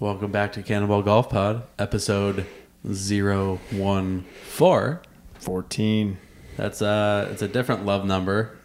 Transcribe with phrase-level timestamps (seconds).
[0.00, 2.46] Welcome back to Cannonball Golf Pod, episode
[2.84, 4.24] 014.
[5.38, 6.18] 14.
[6.56, 8.58] That's a, it's a different love number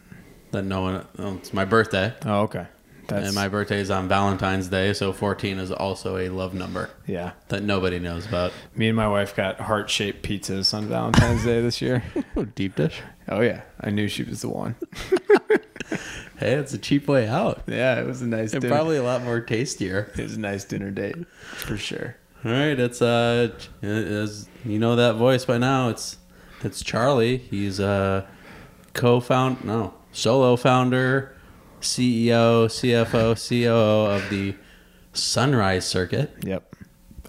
[0.49, 2.15] that no one oh, it's my birthday.
[2.25, 2.65] Oh, okay.
[3.05, 6.89] That's and my birthday is on Valentine's Day, so 14 is also a love number
[7.05, 7.33] yeah.
[7.49, 8.51] that nobody knows about.
[8.75, 12.03] Me and my wife got heart shaped pizzas on Valentine's Day this year.
[12.35, 13.01] Oh, deep dish.
[13.27, 14.75] Oh yeah, I knew she was the one.
[16.39, 17.63] Hey, it's a cheap way out.
[17.67, 18.53] Yeah, it was a nice.
[18.53, 18.73] And dinner.
[18.73, 20.09] probably a lot more tastier.
[20.17, 22.15] it was a nice dinner date for sure.
[22.45, 25.89] All right, it's uh, as you know that voice by now.
[25.89, 26.17] It's
[26.63, 27.37] it's Charlie.
[27.37, 28.25] He's a
[28.93, 31.35] co-found, no, solo founder,
[31.81, 34.55] CEO, CFO, COO of the
[35.11, 36.33] Sunrise Circuit.
[36.43, 36.73] Yep,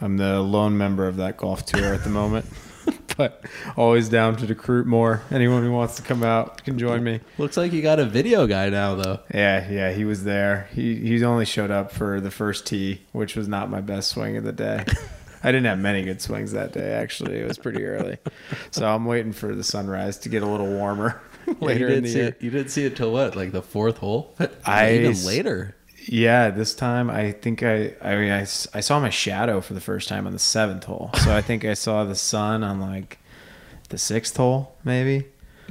[0.01, 2.47] I'm the lone member of that golf tour at the moment,
[3.17, 3.45] but
[3.77, 5.23] always down to recruit more.
[5.31, 7.21] Anyone who wants to come out can join me.
[7.39, 9.21] Looks like you got a video guy now, though.
[9.33, 10.69] Yeah, yeah, he was there.
[10.73, 14.37] He he only showed up for the first tee, which was not my best swing
[14.37, 14.85] of the day.
[15.43, 16.93] I didn't have many good swings that day.
[16.93, 18.19] Actually, it was pretty early,
[18.71, 21.21] so I'm waiting for the sunrise to get a little warmer
[21.61, 22.29] later you in the see year.
[22.29, 22.43] it.
[22.43, 24.37] You did see it till what, like the fourth hole?
[24.67, 25.77] I even later.
[26.13, 29.81] Yeah, this time I think I I mean I, I saw my shadow for the
[29.81, 31.11] first time on the seventh hole.
[31.23, 33.19] So I think I saw the sun on like
[33.91, 35.27] the sixth hole, maybe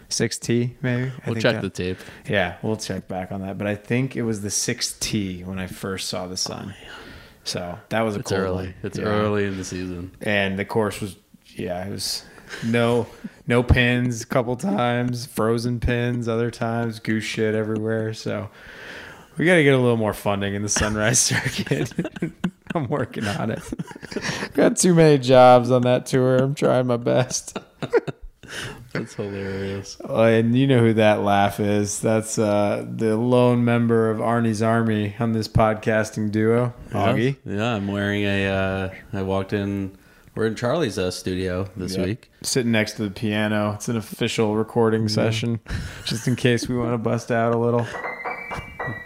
[0.07, 1.11] sixth tee, maybe.
[1.25, 1.97] I We'll check the tape.
[2.27, 3.57] Yeah, we'll check back on that.
[3.57, 6.73] But I think it was the sixth tee when I first saw the sun.
[6.73, 6.93] Oh,
[7.43, 8.65] so that was a It's cool early.
[8.67, 8.75] one.
[8.81, 9.05] It's Yeah.
[9.05, 10.11] early in the season.
[10.21, 11.17] and the course was
[11.55, 12.23] yeah, it was
[12.65, 13.07] no
[13.45, 18.13] no pins a couple times, frozen pins other times, goose shit everywhere.
[18.13, 18.49] So
[19.39, 21.91] we got to get a little more funding in the sunrise circuit.
[22.75, 23.63] I'm working on it.
[24.53, 26.37] Got too many jobs on that tour.
[26.37, 27.57] I'm trying my best.
[28.93, 29.97] That's hilarious.
[30.03, 31.99] Oh, and you know who that laugh is?
[31.99, 37.37] That's uh, the lone member of Arnie's army on this podcasting duo, Augie.
[37.45, 38.47] Yeah, I'm wearing a.
[38.47, 39.95] Uh, I walked in.
[40.35, 42.05] We're in Charlie's uh, studio this Yep.
[42.05, 42.31] week.
[42.41, 43.73] Sitting next to the piano.
[43.75, 45.59] It's an official recording session,
[46.05, 47.85] just in case we want to bust out a little.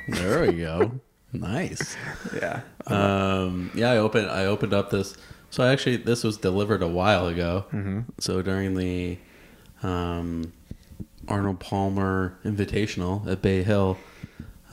[0.07, 0.99] There we go.
[1.31, 1.95] nice.
[2.35, 2.61] Yeah.
[2.87, 4.29] Um, yeah, I opened.
[4.29, 5.15] I opened up this.
[5.49, 7.65] So I actually, this was delivered a while ago.
[7.71, 7.99] Mm-hmm.
[8.19, 9.17] So during the
[9.83, 10.51] um,
[11.27, 13.97] Arnold Palmer Invitational at Bay Hill,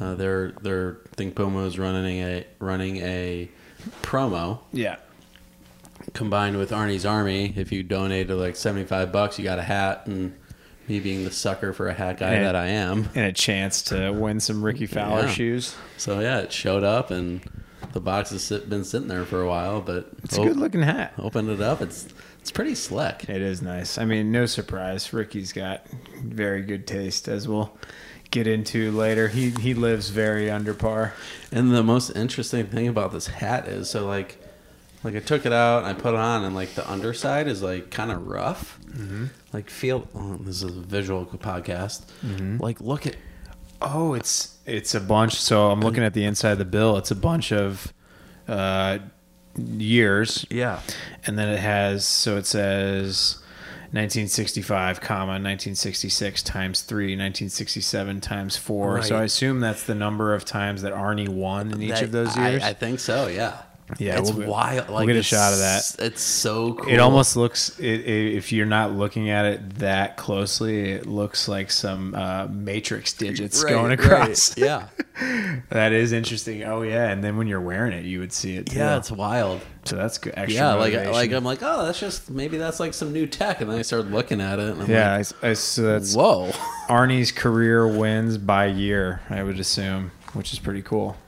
[0.01, 3.51] uh, their their Think Puma is running a running a
[4.03, 4.97] promo Yeah.
[6.15, 7.53] combined with Arnie's Army.
[7.57, 10.35] If you donated like seventy five bucks, you got a hat, and
[10.89, 13.09] me being the sucker for a hat guy And- that I am.
[13.15, 15.31] And a chance to win some Rickie Fowler Yeah.
[15.31, 15.75] shoes.
[15.97, 17.41] So yeah, it showed up, and
[17.93, 20.83] the box has sit, been sitting there for a while, but It's a good looking
[20.83, 21.13] hat.
[21.19, 21.81] Opened it up.
[21.81, 22.07] It's
[22.41, 23.29] it's pretty slick.
[23.29, 23.99] It is nice.
[23.99, 25.13] I mean, no surprise.
[25.13, 25.85] Rickie's got
[26.25, 27.77] very good taste, as we'll
[28.31, 29.29] get into later.
[29.29, 31.13] He he lives very under par.
[31.53, 34.39] And the most interesting thing about this hat is so like
[35.05, 37.63] like I took it out and I put it on and like the underside is
[37.63, 38.79] like kind of rough.
[38.91, 39.25] Mm-hmm.
[39.53, 42.03] Like feel oh, this is a visual podcast.
[42.61, 43.17] Like look at
[43.83, 45.35] Oh, it's it's a bunch.
[45.35, 46.97] So I'm looking at the inside of the bill.
[46.99, 47.93] It's a bunch of
[48.47, 48.99] uh,
[49.57, 50.81] years, yeah.
[51.27, 52.05] and then it has.
[52.05, 53.39] So it says
[53.93, 59.03] 1965, comma 1966 times three, 1967 times four.
[59.03, 62.13] So I assume that's the number of times that Arnie won in each That- of
[62.13, 62.63] those I- years.
[62.63, 63.27] I, think so.
[63.29, 63.57] Yeah.
[63.99, 64.89] Yeah, it's we'll- wild.
[64.89, 65.97] Like get a shot of that.
[65.99, 66.89] It's so cool.
[66.93, 71.49] It almost looks, it, it, if you're not looking at it that closely, it looks
[71.49, 74.01] like some uh, matrix digits Right, going right.
[74.01, 74.57] across.
[74.57, 74.89] Yeah.
[75.69, 76.65] That is interesting.
[76.65, 78.67] Oh yeah, and then when you're wearing it, you would see it.
[78.69, 78.79] Too.
[78.79, 79.61] Yeah, it's wild.
[79.85, 80.33] so that's good.
[80.35, 81.13] Extra Yeah, like motivation.
[81.13, 83.83] like I'm like, oh, that's just maybe that's like some new tech, and then I
[83.83, 85.19] started looking at it, and I'm yeah.
[85.19, 86.51] like, I, I, so that's whoa.
[86.89, 89.21] Arnie's career wins by year.
[89.29, 91.19] I would assume, which is pretty cool.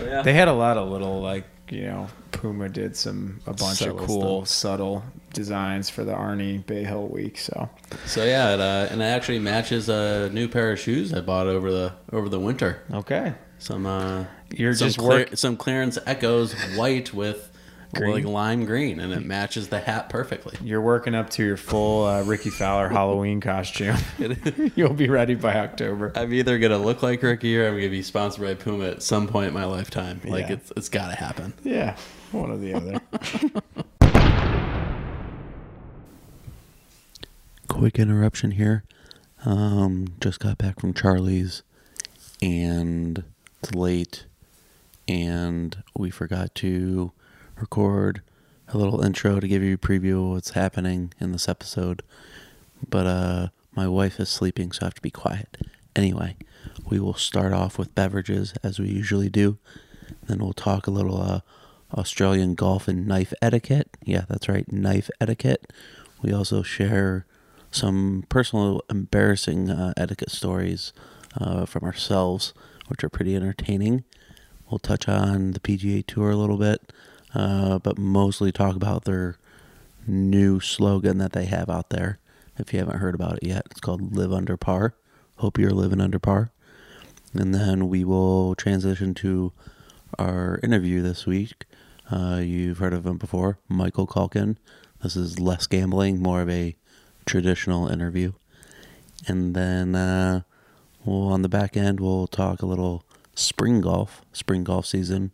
[0.00, 0.22] Yeah.
[0.22, 3.98] They had a lot of little like you know Puma did some a bunch Subtle
[4.00, 7.38] of cool subtle designs for the Arnie Bay Hill week.
[7.38, 7.68] So
[8.06, 11.46] So yeah, it, uh, and it actually matches a new pair of shoes I bought
[11.46, 12.82] over the over the winter.
[12.92, 17.50] okay, Some uh, You're some just clear- work- some clearance Eccos white with
[17.98, 18.12] Green?
[18.12, 20.56] like lime green, and it matches the hat perfectly.
[20.62, 23.96] you're working up to your full uh, Rickie Fowler Halloween costume.
[24.76, 26.12] You'll be ready by October.
[26.14, 29.26] I'm either gonna look like Rickie or I'm gonna be sponsored by Puma at some
[29.28, 30.20] point in my lifetime.
[30.24, 30.54] Like Yeah.
[30.54, 31.52] it's it's gotta happen.
[31.64, 31.96] Yeah,
[32.32, 33.00] one or the other.
[37.68, 38.84] Quick interruption here.
[39.44, 41.62] Um, just got back from Charlie's,
[42.40, 43.22] and
[43.62, 44.26] it's late,
[45.06, 47.12] and we forgot to
[47.56, 48.22] record
[48.68, 52.02] a little intro to give you a preview of what's happening in this episode.
[52.88, 55.56] But uh, my wife is sleeping, so I have to be quiet.
[55.94, 56.36] Anyway,
[56.88, 59.58] we will start off with beverages as we usually do.
[60.26, 61.40] Then we'll talk a little uh,
[61.94, 63.96] Australian golf and knife etiquette.
[64.04, 65.72] Yeah, that's right, knife etiquette.
[66.22, 67.26] We also share
[67.70, 70.92] some personal embarrassing uh, etiquette stories
[71.40, 72.54] uh, from ourselves,
[72.88, 74.04] which are pretty entertaining.
[74.70, 76.92] We'll touch on the PGA Tour a little bit,
[77.36, 79.36] uh, but mostly talk about their
[80.06, 82.18] new slogan that they have out there.
[82.58, 84.94] If you haven't heard about it yet, it's called Live Under Par.
[85.36, 86.50] Hope you're living under par.
[87.34, 89.52] And then we will transition to
[90.18, 91.66] our interview this week.
[92.10, 94.56] Uh, you've heard of him before, Michael Calkin.
[95.02, 96.74] This is less gambling, more of a
[97.26, 98.32] traditional interview.
[99.28, 100.40] And then uh,
[101.04, 103.04] on the back end, we'll talk a little
[103.34, 104.22] spring golf.
[104.32, 105.32] Spring golf season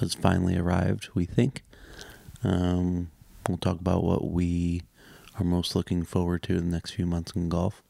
[0.00, 1.62] has finally arrived, we think.
[2.42, 3.10] Um,
[3.48, 4.82] we'll talk about what we
[5.38, 7.82] are most looking forward to in the next few months in golf.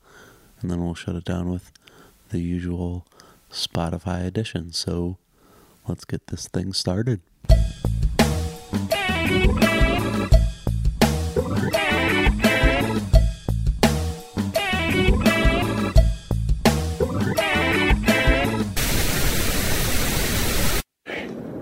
[0.61, 1.73] And then we'll shut it down with
[2.29, 3.07] the usual
[3.51, 4.73] Spotify edition.
[4.73, 5.17] So
[5.89, 7.21] let's get this thing started.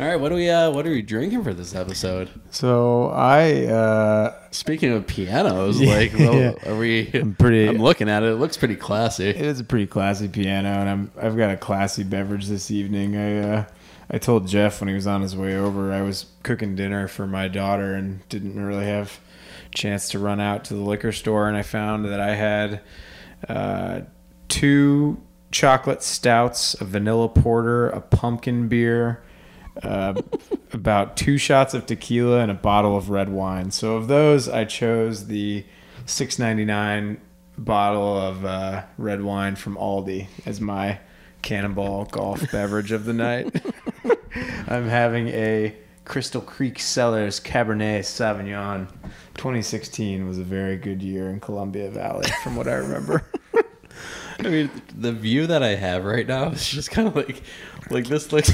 [0.00, 2.30] All right, what are we uh, what are we drinking for this episode?
[2.50, 6.70] So I uh, Speaking of pianos, Yeah, like, well, yeah.
[6.72, 7.10] are we?
[7.12, 8.30] I'm pretty- I'm looking at it.
[8.30, 9.28] It looks pretty classy.
[9.28, 13.14] it is a pretty classy piano, and I'm I've got a classy beverage this evening.
[13.14, 13.64] I uh,
[14.10, 17.26] I told Jeff when he was on his way over, I was cooking dinner for
[17.26, 19.20] my daughter and didn't really have
[19.70, 22.80] a chance to run out to the liquor store, and I found that I had
[23.50, 24.00] uh,
[24.48, 25.20] two
[25.50, 29.22] chocolate stouts, a vanilla porter, a pumpkin beer.
[29.82, 30.14] Uh,
[30.72, 33.70] about two shots of tequila and a bottle of red wine.
[33.70, 35.64] So of those, I chose the
[36.06, 37.20] six ninety nine
[37.56, 40.98] bottle of uh, red wine from Aldi as my
[41.42, 43.62] cannonball golf beverage of the night.
[44.68, 45.74] I'm having a
[46.04, 48.88] Crystal Creek Cellars Cabernet Sauvignon.
[49.34, 53.24] 2016 was a very good year in Columbia Valley, from what I remember.
[54.38, 57.42] I mean, the view that I have right now is just kind of like,
[57.90, 58.52] like this looks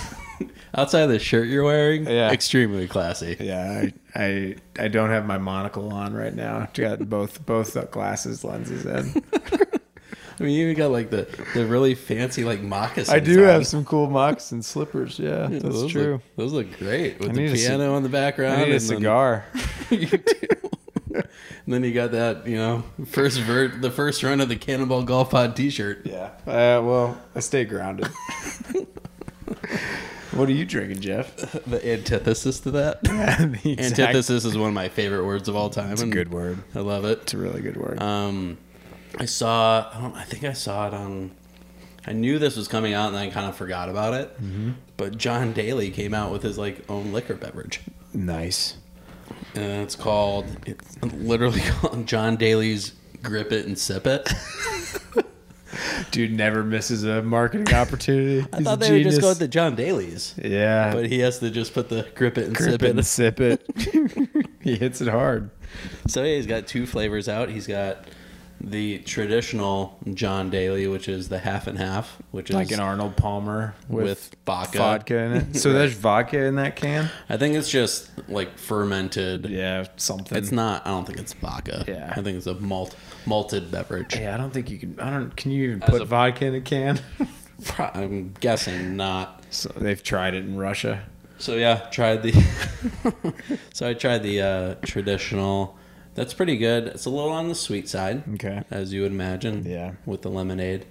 [0.77, 2.07] outside of the shirt you're wearing.
[2.07, 2.31] Yeah.
[2.31, 3.37] extremely classy.
[3.41, 6.59] yeah, I, I I don't have my monocle on right now.
[6.59, 9.23] I Got both both glasses lenses in.
[10.39, 13.09] I mean, you even got like the the really fancy like moccasins.
[13.09, 13.49] I do on.
[13.49, 15.19] have some cool moccasin slippers.
[15.19, 16.13] Yeah, that's those true.
[16.13, 18.61] Look, those look great with the need a ci- piano in the background.
[18.61, 19.45] I need a and then- cigar.
[19.91, 20.47] you do.
[21.15, 21.25] and
[21.73, 25.31] then you got that, you know, first vert, the first run of the Cannonball Golf
[25.31, 26.05] Pod T-shirt.
[26.05, 26.31] Yeah.
[26.47, 28.09] Uh, well, I stay grounded.
[30.37, 31.35] What are you drinking, Jeff?
[31.67, 33.03] The antithesis to that.
[33.03, 35.93] the exact- Antithesis is one of my favorite words of all time.
[35.93, 36.59] It's a good word.
[36.75, 37.23] I love it.
[37.23, 38.01] It's a really good word.
[38.03, 38.59] Um,
[39.19, 39.91] I saw.
[39.93, 40.15] I don't.
[40.15, 41.33] I think I saw it on.
[42.07, 44.35] I knew this was coming out, and I kind of forgot about it.
[44.41, 44.73] Mm-hmm.
[44.97, 47.81] But John Daly came out with his like own liquor beverage,
[48.15, 48.77] nice.
[49.55, 50.47] and it's called.
[50.67, 52.93] It's literally called John Daly's
[53.23, 54.33] Grip It and Sip It.
[56.11, 58.47] Dude never misses a marketing opportunity.
[58.53, 60.93] I thought they would just go with the John Daly's, Yeah.
[60.93, 62.91] but he has to just put the Grip It and grip Sip it It.
[62.91, 64.47] and sip it.
[64.61, 65.51] he hits it hard.
[66.07, 67.49] So yeah, he's got two flavors out.
[67.49, 68.07] He's got
[68.61, 73.17] the traditional John Daly, which is the half and half, which is Like an Arnold
[73.17, 74.79] Palmer with, with vodka.
[74.79, 75.57] vodka in it.
[75.57, 77.11] So there's vodka in that can?
[77.29, 79.47] I think it's just like fermented.
[79.47, 80.37] Yeah, something.
[80.37, 80.87] It's not.
[80.87, 81.85] I don't think it's vodka.
[81.87, 82.13] Yeah.
[82.17, 82.97] I think it's a malt
[83.27, 84.17] malted beverage.
[84.17, 84.99] Yeah, I don't think you can.
[85.01, 85.37] I don't.
[85.37, 86.99] Can you even As put a- vodka in a can?
[87.79, 89.43] I'm guessing not.
[89.51, 91.03] so they've tried it in Russia.
[91.39, 92.33] So yeah, tried the.
[93.75, 95.77] so I tried the uh, traditional.
[96.17, 96.89] That's pretty good.
[96.89, 98.63] It's a little on the sweet side, Okay.
[98.71, 99.65] as you would imagine.
[99.65, 99.93] Yeah.
[100.05, 100.87] With the lemonade.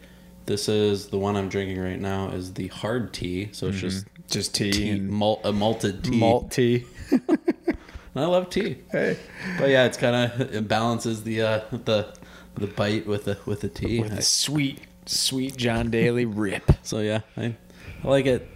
[0.45, 2.29] This is the one I'm drinking right now.
[2.29, 3.49] Is the hard tea.
[3.51, 6.17] So it's just Just tea, tea, and malt, a malted tea.
[6.19, 6.85] malt tea.
[8.15, 8.77] I love tea.
[8.91, 9.17] Hey,
[9.59, 12.13] But yeah, it's kind of it balances the uh, the
[12.55, 13.99] the bite with the with the tea.
[14.01, 16.71] with I- a sweet, sweet John Daly rip.
[16.83, 17.55] so yeah, I,
[18.03, 18.47] I like it.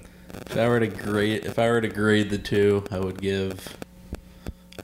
[0.46, 3.76] If I were to grade, if I were to grade the two, I would give,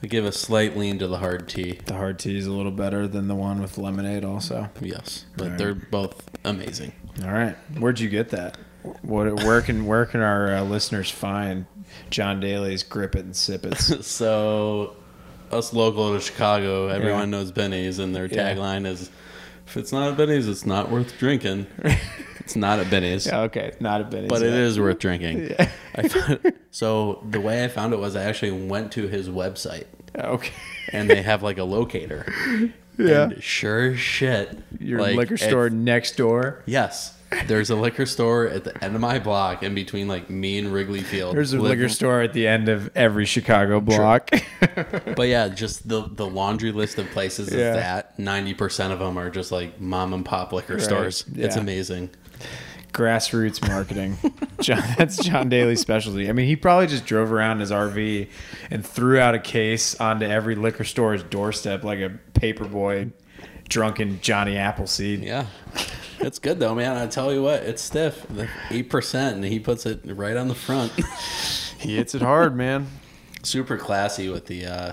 [0.06, 1.80] I give a slight lean to the hard tea.
[1.84, 4.70] The hard tea is a little better than the one with lemonade, also.
[4.80, 5.58] Yes, but Alright.
[5.58, 6.92] they're both amazing.
[7.24, 8.56] All right, where'd you get that?
[9.02, 9.42] What?
[9.42, 11.66] Where can where can our uh, listeners find
[12.08, 13.74] John Daly's Grip It and Sip It?
[14.04, 14.94] so,
[15.50, 17.38] us local to Chicago, everyone Yeah.
[17.38, 18.54] knows Benny's, and their Yeah.
[18.54, 19.10] tagline is,
[19.66, 21.66] "If it's not a Benny's, it's not worth drinking."
[22.38, 23.26] It's not at Benny's.
[23.26, 24.28] Yeah, okay, not a bit.
[24.28, 25.52] but it is worth drinking.
[25.96, 29.86] I found, so the way I found it was I actually went to his website
[30.24, 30.52] Okay.
[30.92, 32.32] and they have like a locator.
[32.98, 33.24] Yeah.
[33.24, 34.58] And sure as shit.
[34.80, 36.62] Your like, liquor store next door.
[36.66, 37.12] yes.
[37.48, 40.72] There's a liquor store at the end of my block in between like me and
[40.72, 41.34] Wrigley Field.
[41.34, 44.30] There's a liquor store at the end of every Chicago block.
[45.16, 47.70] But yeah, just the the laundry list of places Yeah.
[47.70, 48.18] is that.
[48.18, 51.24] Ninety percent of them are just like mom and pop liquor stores.
[51.34, 51.60] It's yeah.
[51.62, 52.10] amazing.
[52.96, 54.16] Grassroots marketing.
[54.60, 56.30] John, that's John Daly's specialty.
[56.30, 58.30] I mean, he probably just drove around in his RV
[58.70, 63.12] and threw out a case onto every liquor store's doorstep like a paperboy
[63.68, 65.22] drunken Johnny Appleseed.
[65.22, 65.46] Yeah.
[66.20, 66.96] It's good though, man.
[66.96, 68.26] I tell you what, it's stiff.
[68.70, 70.92] Eight percent, and he puts it right on the front.
[71.78, 72.88] He hits it hard, man.
[73.42, 74.92] Super classy with the uh,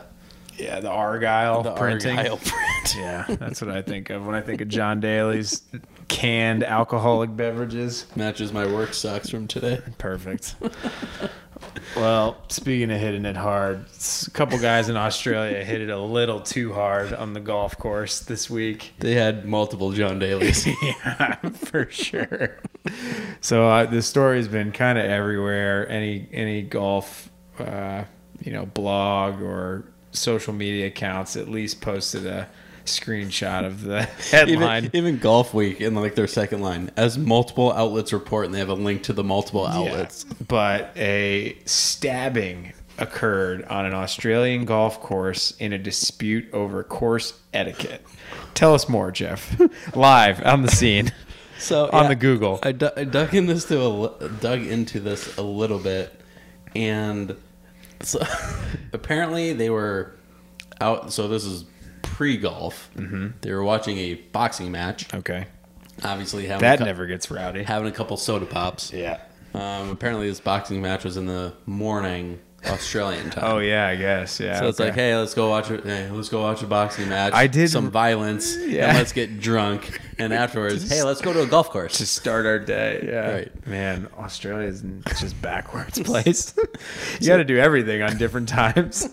[0.57, 2.17] Yeah, the Argyle the printing.
[2.17, 2.59] Argyle print.
[2.97, 5.61] Yeah, that's what I think of when I think of John Daly's
[6.09, 8.05] canned alcoholic beverages.
[8.15, 9.81] Matches my work socks from today.
[9.97, 10.55] Perfect.
[11.95, 13.85] well, speaking of hitting it hard,
[14.27, 18.19] a couple guys in Australia hit it a little too hard on the golf course
[18.19, 18.93] this week.
[18.99, 20.67] They had multiple John Daly's.
[20.83, 22.57] yeah, for sure.
[23.41, 25.87] So uh, this story's been kind of everywhere.
[25.89, 27.29] Any any golf,
[27.59, 28.03] uh,
[28.43, 32.47] you know, blog or social media accounts at least posted a
[32.85, 34.85] screenshot of the headline.
[34.85, 38.69] even, even Golfweek in like their second line, as multiple outlets report, and they have
[38.69, 40.25] a link to the multiple outlets.
[40.27, 40.35] Yeah.
[40.47, 48.05] But a stabbing occurred on an Australian golf course in a dispute over course etiquette.
[48.53, 49.59] Tell us more, Jeff.
[49.95, 51.11] Live on the scene.
[51.57, 52.59] So On yeah, the Google.
[52.61, 56.13] I, dug in this to a, dug into this a little bit,
[56.75, 57.35] and
[58.07, 58.19] so
[58.91, 60.15] apparently they were
[60.81, 61.11] out.
[61.13, 61.65] So this is
[62.01, 62.89] pre-golf.
[62.95, 63.27] Mm-hmm.
[63.41, 65.13] They were watching a boxing match.
[65.13, 65.47] Okay.
[66.03, 67.63] Obviously, having That cou- never gets rowdy.
[67.63, 68.91] having a couple soda pops.
[68.91, 69.19] Yeah.
[69.53, 73.43] Um, apparently, this boxing match was in the morning Australian time.
[73.45, 74.39] Oh yeah, I guess.
[74.39, 74.59] Yeah.
[74.59, 74.89] So it's okay.
[74.89, 75.83] like, hey, let's go watch it.
[75.83, 77.33] Hey, let's go watch a boxing match.
[77.33, 78.89] I did- some violence, Yeah.
[78.89, 79.99] and let's get drunk.
[80.17, 81.97] And afterwards, hey, let's go to a golf course.
[81.97, 83.03] to start our day.
[83.07, 83.31] Yeah.
[83.31, 83.67] Right.
[83.67, 86.53] Man, Australia's n- just backwards place.
[87.19, 89.09] you got to do everything on different times.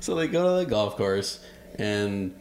[0.00, 1.38] So they go to the golf course,
[1.78, 2.34] and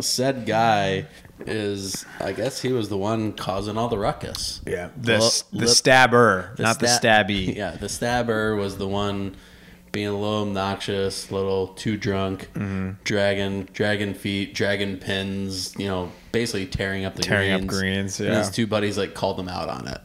[0.00, 1.06] said guy
[1.46, 4.60] is, I guess he was the one causing all the ruckus.
[4.66, 4.88] Yeah.
[4.96, 5.18] The,
[5.52, 7.54] the stabber, not the stabby.
[7.56, 9.36] Yeah, the stabber was the one
[9.96, 12.90] being a little obnoxious, a little too drunk, Mm-hmm.
[13.04, 17.80] dragging dragging feet, dragging pins, you know, basically tearing up the Tearing up greens.
[17.80, 18.38] greens, And yeah.
[18.40, 20.00] his two buddies like called him out on it.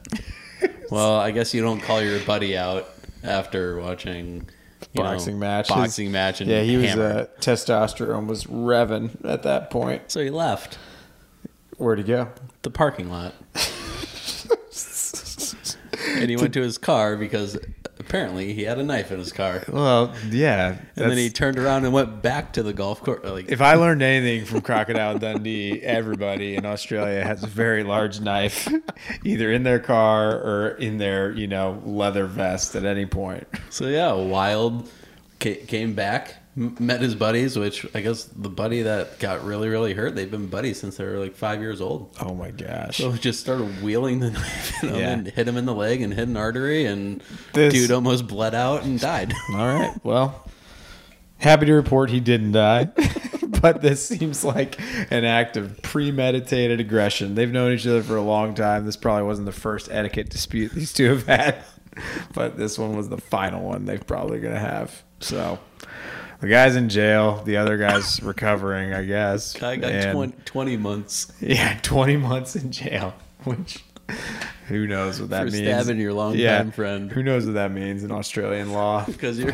[0.92, 2.88] well, I guess you don't call your buddy out
[3.24, 4.48] after watching
[4.94, 5.68] you know, Boxing match.
[5.70, 7.04] boxing match, and Yeah, he was hammer.
[7.04, 10.04] uh, testosterone was revving at that point.
[10.12, 10.78] so he left
[11.78, 12.30] Where'd he go?
[12.62, 13.34] the parking lot.
[16.16, 17.58] and he went to his car because
[18.02, 19.64] apparently he had a knife in his car.
[19.68, 20.76] Well, yeah.
[20.96, 23.24] And then he turned around and went back to the golf course.
[23.24, 28.20] Like, if I learned anything from Crocodile Dundee, everybody in Australia has a very large
[28.20, 28.68] knife,
[29.24, 33.48] either in their car or in their, you know, leather vest at any point.
[33.70, 34.90] so yeah, Wild
[35.40, 36.36] came back,
[36.80, 40.48] met his buddies, which I guess the buddy that got really, really hurt, they've been
[40.48, 42.16] buddies since they were like five years old.
[42.22, 42.98] Oh my gosh.
[42.98, 44.90] So he just started wheeling the knife Yeah.
[45.12, 48.56] and hit him in the leg and hit an artery, and This- dude almost bled
[48.56, 49.34] out and died.
[49.54, 49.94] All right.
[50.04, 50.48] Well,
[51.38, 52.90] happy to report he didn't die.
[53.62, 54.80] but this seems like
[55.12, 57.36] an act of premeditated aggression.
[57.36, 58.86] They've known each other for a long time.
[58.86, 61.64] This probably wasn't the first etiquette dispute these two have had,
[62.34, 65.04] but this one was the final one they're probably going to have.
[65.20, 65.60] So
[66.42, 67.42] the guy's in jail.
[67.46, 69.54] The other guy's recovering, I guess.
[69.54, 73.14] Guy got And- 20, 20 months Yeah, 20 months in jail,
[73.46, 73.84] which
[74.68, 75.58] who knows what that for means.
[75.58, 77.12] stabbing your longtime friend.
[77.12, 79.06] Who knows what that means in Australian law?
[79.08, 79.54] Because you're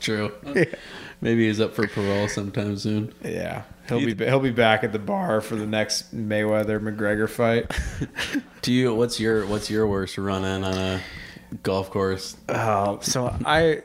[0.00, 0.32] true.
[1.20, 3.12] Maybe he's up for parole sometime soon.
[3.22, 7.70] Yeah, he'll be he'll be back at the bar for the next Mayweather McGregor fight.
[8.62, 8.94] Do you?
[8.94, 11.00] What's your What's your worst run in on a
[11.62, 12.36] golf course?
[12.48, 13.82] Oh, so I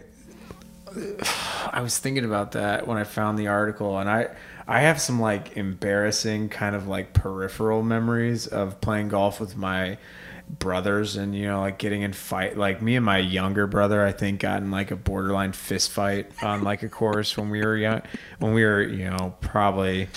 [1.72, 4.30] I was thinking about that when I found the article, and I
[4.68, 9.98] I have some like embarrassing kind of like peripheral memories of playing golf with my
[10.48, 14.12] brothers and you know like getting in fight like me and my younger brother i
[14.12, 17.75] think got in like a borderline fist fight on like a course when we were
[17.75, 18.00] young
[18.38, 20.08] when we were you know probably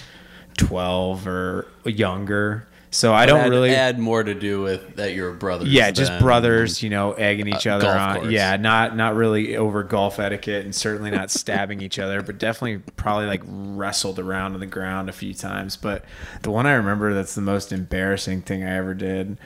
[0.59, 5.33] 12 or younger So I don't Had- really had more to do with that you're
[5.33, 5.69] brothers.
[5.69, 8.21] yeah, just brothers, you know, egging each uh, other on.
[8.21, 8.31] course.
[8.33, 12.79] Yeah, not not really over golf etiquette, and certainly not stabbing each other, but definitely
[12.97, 15.77] probably like wrestled around on the ground a few times.
[15.77, 16.05] But
[16.43, 19.37] the one I remember that's the most embarrassing thing I ever did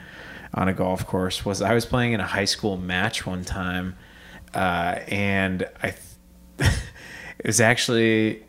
[0.53, 3.95] on a golf course was I was playing in a high school match one time,
[4.53, 5.95] uh, and I
[6.59, 8.43] it was actually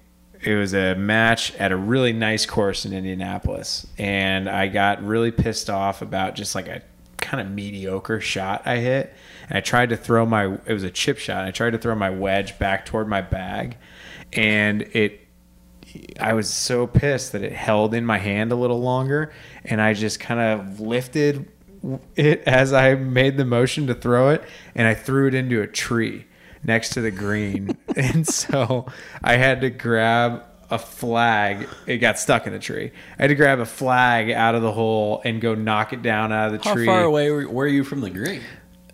[0.44, 5.30] it was a match at a really nice course in Indianapolis, and I got really
[5.30, 6.82] pissed off about just like a
[7.16, 9.14] kind of mediocre shot I hit,
[9.48, 11.46] and I tried to throw my it was a chip shot.
[11.46, 13.78] I tried to throw my wedge back toward my bag,
[14.34, 15.20] and it
[16.20, 19.32] I was so pissed that it held in my hand a little longer,
[19.64, 21.48] and I just kind of lifted
[22.16, 24.42] it as I made the motion to throw it,
[24.74, 26.26] and I threw it into a tree
[26.64, 27.76] next to the green.
[27.96, 28.86] and so
[29.22, 31.68] I had to grab a flag.
[31.86, 32.90] It got stuck in the tree.
[33.18, 36.32] I had to grab a flag out of the hole and go knock it down
[36.32, 36.68] out of the tree.
[36.68, 36.86] How tree.
[36.86, 38.40] far away were, were you from the green?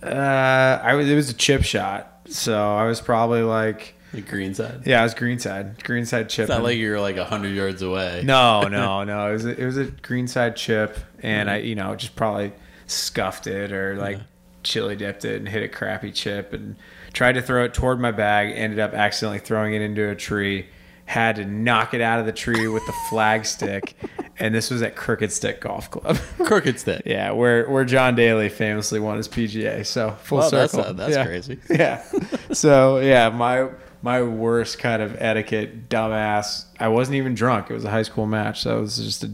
[0.03, 1.09] Uh, I was.
[1.09, 4.87] It was a chip shot, so I was probably like, The green side.
[4.87, 6.45] yeah, it was greenside, greenside chip.
[6.45, 8.23] It's not like you're like hundred yards away.
[8.25, 9.29] No, no, no.
[9.29, 12.53] It was a, it was a greenside chip, and I, you know, just probably
[12.87, 14.19] scuffed it or like
[14.63, 16.77] chili dipped it and hit a crappy chip and
[17.13, 18.53] tried to throw it toward my bag.
[18.57, 20.67] Ended up accidentally throwing it into a tree.
[21.07, 23.97] Had to knock it out of the tree with the flag stick,
[24.39, 26.17] and this was at Crooked Stick Golf Club.
[26.39, 27.03] Crooked stick.
[27.05, 29.85] yeah, where where John Daly famously won his PGA.
[29.85, 30.91] So full Well, that's, circle.
[30.91, 31.25] uh, that's Yeah.
[31.27, 31.59] crazy.
[31.69, 32.05] Yeah.
[32.53, 33.71] So yeah, my
[34.03, 36.67] my worst kind of etiquette, dumbass.
[36.79, 37.71] I wasn't even drunk.
[37.71, 39.33] It was a high school match, so it was just a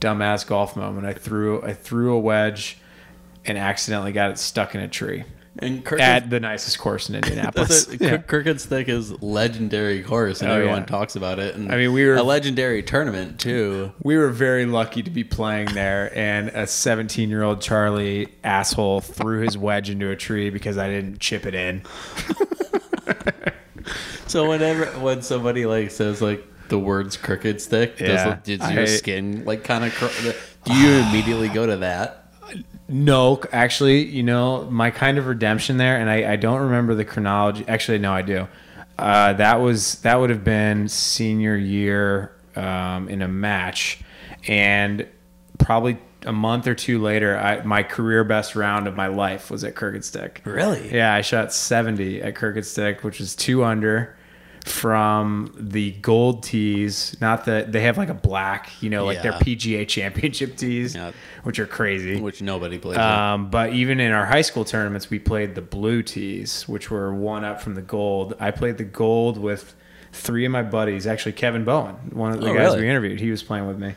[0.00, 1.06] dumbass golf moment.
[1.06, 2.78] I threw I threw a wedge,
[3.44, 5.24] and accidentally got it stuck in a tree
[5.62, 7.84] And Crooked, at the nicest course in Indianapolis.
[7.86, 8.16] that's Yeah.
[8.18, 10.86] Crooked Stick is legendary course, and Oh, everyone yeah.
[10.86, 11.54] talks about it.
[11.54, 13.92] And I mean, we were- a legendary tournament too.
[14.02, 19.00] We were very lucky to be playing there, and a 17 year old Charlie asshole
[19.00, 21.82] threw his wedge into a tree because I didn't chip it in.
[24.26, 28.36] So whenever when somebody like says like the words crooked stick, Yeah.
[28.44, 29.92] does, does your I- skin like kind of?
[29.92, 30.30] Cr-
[30.66, 32.19] do you immediately go to that?
[32.88, 37.04] No, actually, you know, my kind of redemption there, and I, I don't remember the
[37.04, 37.64] chronology.
[37.68, 38.48] Actually, no, I do.
[38.98, 44.00] Uh, that was that would have been senior year um, in a match,
[44.46, 45.06] and
[45.58, 49.64] probably a month or two later, I, my career best round of my life was
[49.64, 50.42] at Crooked Stick.
[50.44, 50.92] Really?
[50.94, 54.16] Yeah, I shot 70 at Crooked Stick, which is two under
[54.64, 57.16] from the gold tees.
[57.20, 61.12] Not that they have like a black, you know, like their PGA championship tees, Yeah.
[61.44, 62.20] which are crazy.
[62.20, 62.98] Which nobody plays.
[62.98, 67.12] Um, but even in our high school tournaments, we played the blue tees, which were
[67.12, 68.34] one up from the gold.
[68.40, 69.74] I played the gold with
[70.12, 71.06] three of my buddies.
[71.06, 72.80] Actually, Kevin Bowen, one of the Oh, guys really?
[72.82, 73.94] we interviewed, he was playing with me.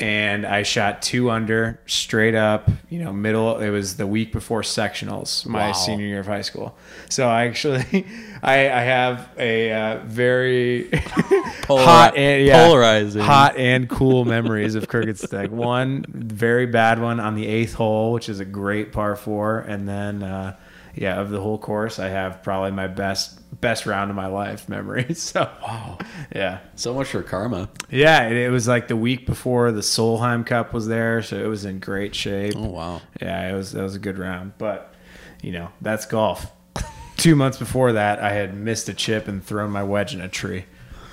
[0.00, 3.58] And I shot two under, straight up, you know, middle.
[3.58, 5.72] It was the week before sectionals, my Wow.
[5.72, 6.76] senior year of high school.
[7.10, 8.06] So I actually,
[8.42, 10.88] I, I have a uh, very
[11.68, 13.22] hot and yeah, polarizing.
[13.22, 15.50] hot and cool memories of Crooked Stick.
[15.50, 19.88] One very bad one on the eighth hole, which is a great par four, and
[19.88, 20.56] then uh,
[21.00, 24.68] yeah, of the whole course, I have probably my best best round of my life
[24.68, 25.06] memory.
[25.14, 25.98] So wow,
[26.34, 27.68] yeah, so much for karma.
[27.90, 31.46] yeah, it, it was like the week before the Solheim Cup was there, so it
[31.46, 32.54] was in great shape.
[32.56, 33.02] Oh wow.
[33.20, 34.92] Yeah, it was that was a good round, but
[35.40, 36.50] you know that's golf.
[37.16, 40.28] Two months before that, I had missed a chip and thrown my wedge in a
[40.28, 40.64] tree.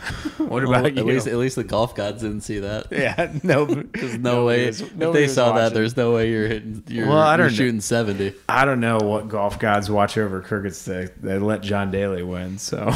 [0.38, 1.00] What about Well, you?
[1.00, 2.88] at least at least the golf gods didn't see that.
[2.92, 5.74] yeah, no, There's no way was- if they saw that.
[5.74, 6.84] There's no way you're hitting.
[6.88, 7.54] You're, Well, I don't know.
[7.54, 8.34] shooting seventy.
[8.48, 11.20] I don't know what golf gods watch over Stick.
[11.22, 12.92] They let John Daly win, so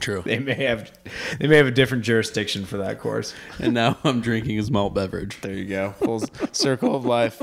[0.00, 0.22] True.
[0.24, 0.90] they may have
[1.38, 3.34] they may have a different jurisdiction for that course.
[3.58, 5.40] and now I'm drinking his malt beverage.
[5.42, 7.42] There you go, full circle of life.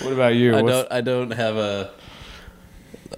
[0.00, 0.54] What about you?
[0.56, 0.92] I What's- don't.
[0.92, 1.90] I don't have a.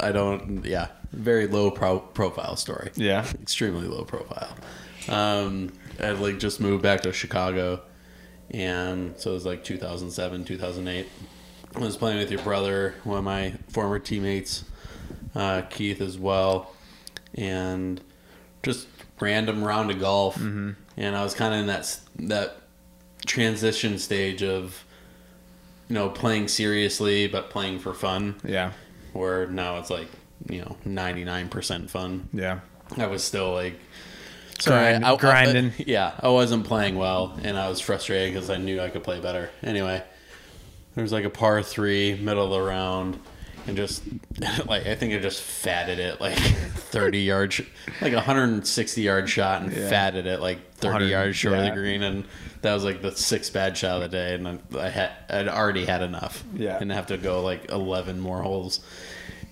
[0.01, 0.65] I don't.
[0.65, 2.91] Yeah, very low pro- profile story.
[2.95, 3.27] Yeah.
[3.43, 4.55] extremely low profile.
[5.09, 7.81] Um, I like just moved back to Chicago,
[8.51, 11.07] and so it was like 2007, 2008.
[11.75, 14.65] I was playing with your brother, one of my former teammates,
[15.35, 16.73] uh, Keith as well,
[17.35, 18.01] and
[18.63, 18.87] just
[19.21, 20.37] random round of golf.
[20.37, 22.57] And I was kind of in that that
[23.27, 24.85] transition stage of,
[25.89, 28.37] you know, playing seriously but playing for fun.
[28.45, 28.73] Yeah,
[29.13, 30.09] Where now it's like
[30.49, 32.29] you know 99% fun.
[32.33, 32.61] yeah,
[32.97, 33.75] I was still like
[34.65, 35.73] Grind- I- I- grinding.
[35.79, 39.21] yeah, I wasn't playing well, and I was frustrated because I knew I could play
[39.21, 39.51] better.
[39.63, 40.03] Anyway,
[40.95, 43.21] there was like a par three, middle of the round,
[43.69, 44.03] and just
[44.67, 46.37] like I think I just fatted it like
[46.91, 47.61] thirty yards,
[48.01, 49.89] like a hundred and sixty yard shot, and Yeah.
[49.91, 52.25] fatted it like thirty 100, yards short of the green, and
[52.63, 55.47] that was like the sixth bad shot of the day, and I, I had I'd
[55.49, 56.43] already had enough.
[56.53, 56.79] Yeah.
[56.81, 58.81] and have to go like eleven more holes.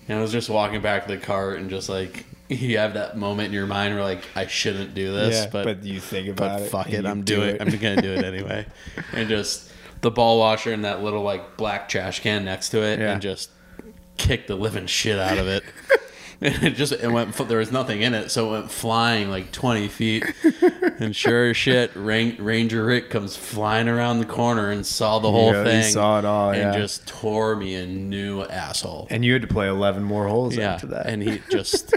[0.07, 3.17] And I was just walking back to the cart and just like you have that
[3.17, 6.29] moment in your mind where like I shouldn't do this, yeah, but but, you think
[6.29, 6.69] about it.
[6.69, 7.61] fuck it, I'm do doing it.
[7.61, 8.65] I'm gonna do it anyway.
[9.13, 12.99] and just the ball washer and that little like black trash can next to it,
[12.99, 13.13] Yeah.
[13.13, 13.49] and just
[14.17, 15.63] kick the living shit out of it.
[16.41, 17.33] and it just it went.
[17.35, 20.25] There was nothing in it, so it went flying like 20 feet.
[20.99, 25.31] and sure as shit, Ran- Ranger Rick comes flying around the corner and saw the
[25.31, 25.83] whole Yeah, thing.
[25.91, 26.77] saw it all, and yeah.
[26.79, 29.07] just tore me a new asshole.
[29.09, 31.07] and you had to play 11 more holes yeah, after that.
[31.07, 31.95] and he just.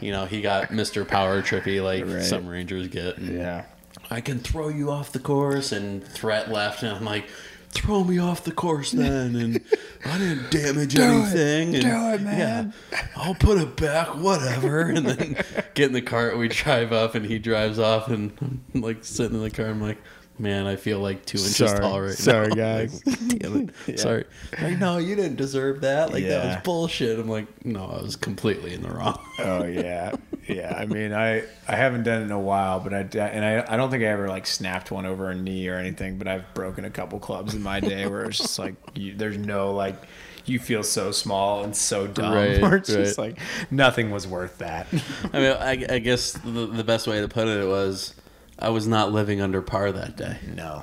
[0.00, 1.06] You know, he got Mr.
[1.06, 2.24] Power Trippy like Right.
[2.24, 3.18] some Rangers get.
[3.20, 3.66] yeah.
[4.10, 7.26] I can throw you off the course and threat left and I'm like
[7.72, 9.60] throw me off the course then and
[10.04, 12.74] I didn't damage anything and Do it, man.
[12.92, 17.14] yeah I'll put it back whatever and then get in the cart we drive up
[17.14, 18.32] and he drives off and
[18.74, 19.98] I'm like sitting in the car I'm like
[20.42, 21.78] man I feel like two inches Sorry.
[21.78, 23.06] tall right Sorry, now guys.
[23.06, 24.24] Like, damn it sorry
[24.60, 28.16] like no you didn't deserve that like that was bullshit I'm like no I was
[28.16, 30.12] completely in the wrong Oh yeah,
[30.46, 30.74] yeah.
[30.76, 33.76] I mean, I I haven't done it in a while, but I and I I
[33.76, 36.18] don't think I ever like snapped one over a knee or anything.
[36.18, 39.38] But I've broken a couple clubs in my day where it's just like you, there's
[39.38, 39.96] no like
[40.44, 42.34] you feel so small and so dumb.
[42.34, 43.38] Right, where it's just like
[43.70, 44.86] nothing was worth that.
[45.32, 48.14] I mean I, I guess the, the best way to put it was
[48.62, 50.82] I was not living under par that day no,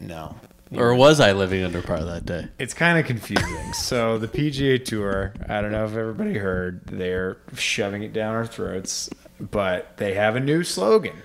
[0.00, 0.36] no.
[0.72, 2.48] Or was I living under par that day?
[2.58, 3.72] It's kind of confusing.
[3.72, 8.46] so the PGA Tour, I don't know if everybody heard, they're shoving it down our
[8.46, 9.08] throats,
[9.38, 11.16] but they have a new slogan: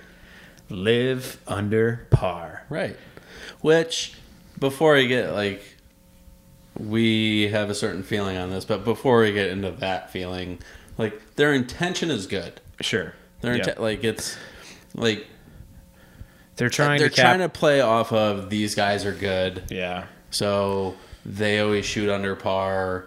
[0.68, 2.96] "Live under par." Right.
[3.62, 4.14] Which,
[4.60, 5.62] before I get like,
[6.78, 10.58] we have a certain feeling on this, but before we get into that feeling,
[10.98, 12.60] like their intention is good.
[12.80, 13.14] Sure.
[13.40, 13.64] Their Yeah.
[13.64, 14.36] inten- like it's
[14.94, 15.26] like
[16.56, 20.04] They're trying they're to cap- trying to play off of these guys are good, Yeah.
[20.30, 23.06] so they always shoot under par.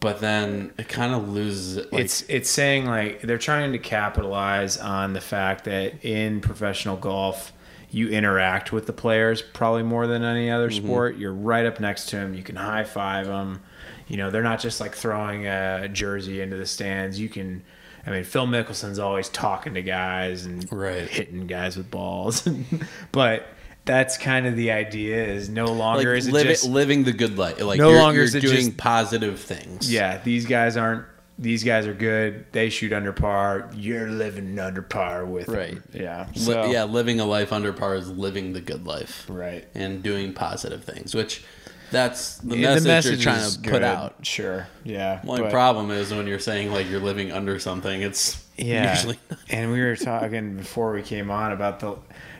[0.00, 1.76] But then it kind of loses.
[1.92, 6.96] Like, it's it's saying like they're trying to capitalize on the fact that in professional
[6.96, 7.52] golf
[7.90, 10.84] you interact with the players probably more than any other Mm-hmm.
[10.86, 11.16] sport.
[11.18, 12.34] You're right up next to them.
[12.34, 13.60] You can high five them.
[14.08, 17.20] You know, they're not just like throwing a jersey into the stands.
[17.20, 17.62] You can.
[18.06, 21.08] I mean, Phil Mickelson's always talking to guys and Right.
[21.08, 22.46] hitting guys with balls,
[23.12, 23.46] but
[23.84, 25.24] that's kind of the idea.
[25.24, 27.60] Is no like longer is it livi- just living the good life.
[27.60, 29.92] Like No you're, longer you're is it doing just- positive things.
[29.92, 31.04] yeah, these guys aren't.
[31.38, 32.44] These guys are good.
[32.52, 33.70] They shoot under par.
[33.74, 35.56] You're living under par with them.
[35.56, 35.78] Right.
[35.92, 36.28] Yeah.
[36.36, 39.24] Li- yeah, living a life under par is living the good life.
[39.28, 39.66] Right.
[39.74, 41.42] And doing positive things, which
[41.92, 44.16] that's the Yeah, message, you're trying to put out.
[44.26, 44.66] Sure.
[44.84, 45.20] Yeah.
[45.22, 48.92] The only but- problem is when you're saying like you're living under something, it's Yeah.
[48.94, 49.18] usually
[49.50, 51.96] and we were talking before we came on about the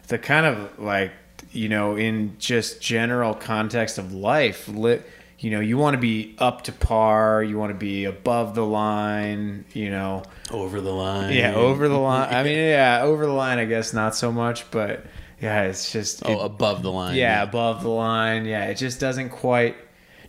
[0.09, 1.13] the kind of like
[1.53, 4.67] you know in just general context of life.
[4.69, 5.01] Li-
[5.39, 7.43] you know, you want to be up to par.
[7.43, 9.65] You want to be above the line.
[9.73, 10.23] You know.
[10.53, 11.33] over the line.
[11.35, 12.33] Yeah, over the line.
[12.33, 13.59] I mean, yeah, over the line.
[13.59, 15.05] I guess not so much, but
[15.43, 17.17] yeah, it's just Oh, it- above the line.
[17.17, 18.45] yeah, above the line.
[18.47, 19.77] Yeah, it just doesn't quite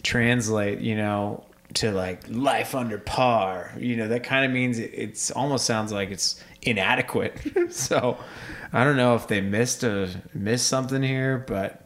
[0.02, 1.44] translate, you know,
[1.76, 3.72] to like life under par.
[3.78, 7.38] You know, that kind of means it, it's almost sounds like it's inadequate.
[7.72, 8.18] so,
[8.72, 11.82] I don't know if they missed a missed something here, but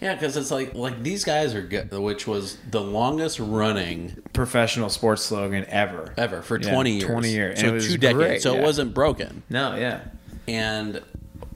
[0.00, 4.88] Yeah, because it's like like these guys are good, which was the longest running professional
[4.88, 6.12] sports slogan ever.
[6.16, 7.04] ever for Yeah, 20 years.
[7.10, 7.58] 20 years.
[7.60, 8.16] So And it was two decades.
[8.18, 8.60] great, so yeah.
[8.60, 9.42] it wasn't broken.
[9.50, 10.00] No, yeah.
[10.48, 11.00] And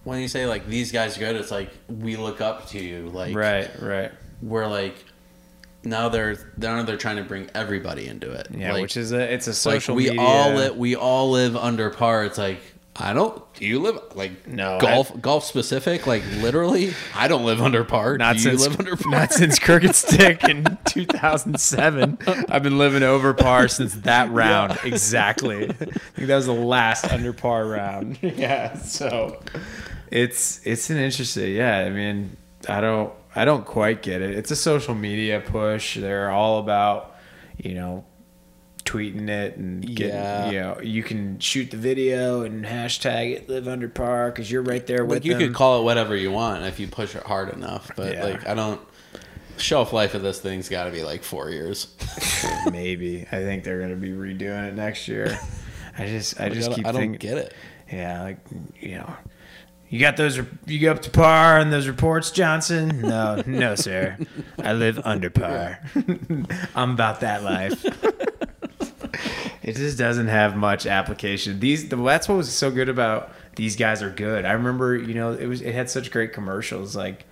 [0.04, 3.08] when you say like these guys are good, it's like we look up to you.
[3.08, 4.12] Like Right, right.
[4.42, 4.96] we're like
[5.82, 8.48] now they're now they're trying to bring everybody into it.
[8.50, 10.20] Yeah, like, which is a it's a like social we media.
[10.20, 12.24] all live we all live under par.
[12.24, 12.60] It's like
[12.96, 13.42] I don't.
[13.54, 16.06] Do you live like No, golf golf specific?
[16.06, 18.16] Like literally, I don't live under par.
[18.18, 19.10] Not do since you live under par?
[19.10, 22.18] not since Crooked Stick in 2007.
[22.48, 24.78] I've been living over par since that round.
[24.84, 25.64] Exactly.
[25.70, 28.18] I think that was the last under par round.
[28.22, 28.74] Yeah.
[28.78, 29.40] So
[30.14, 31.54] it's it's an interesting.
[31.54, 31.78] Yeah.
[31.78, 32.36] I mean,
[32.68, 34.30] I don't I don't quite get it.
[34.38, 35.96] It's a social media push.
[35.96, 37.16] They're all about
[37.58, 38.04] you know
[38.84, 40.50] tweeting it and getting, Yeah.
[40.50, 44.62] you know you can shoot the video and hashtag it live under par because you're
[44.62, 45.40] right there with like you them.
[45.40, 47.90] could call it whatever you want if you push it hard enough.
[47.96, 48.24] But Yeah.
[48.24, 48.80] like I don't.
[49.56, 51.86] Shelf life of this thing's got to be like four years.
[52.72, 53.22] Maybe.
[53.32, 55.38] I think they're gonna be redoing it next year.
[55.96, 57.18] I just, I just I don't, keep I don't thinking.
[57.30, 57.54] get it.
[57.92, 58.38] Yeah, like
[58.80, 59.12] you know,
[59.94, 60.40] you got those.
[60.66, 63.00] You go up to par on those reports, Johnson?
[63.00, 64.18] No, no, sir.
[64.60, 65.78] I live under par.
[66.74, 67.84] I'm about that life.
[69.62, 71.60] it just doesn't have much application.
[71.60, 74.44] These, the, that's what was so good about these guys are good.
[74.44, 77.24] I remember, you know, it was it had such great commercials like.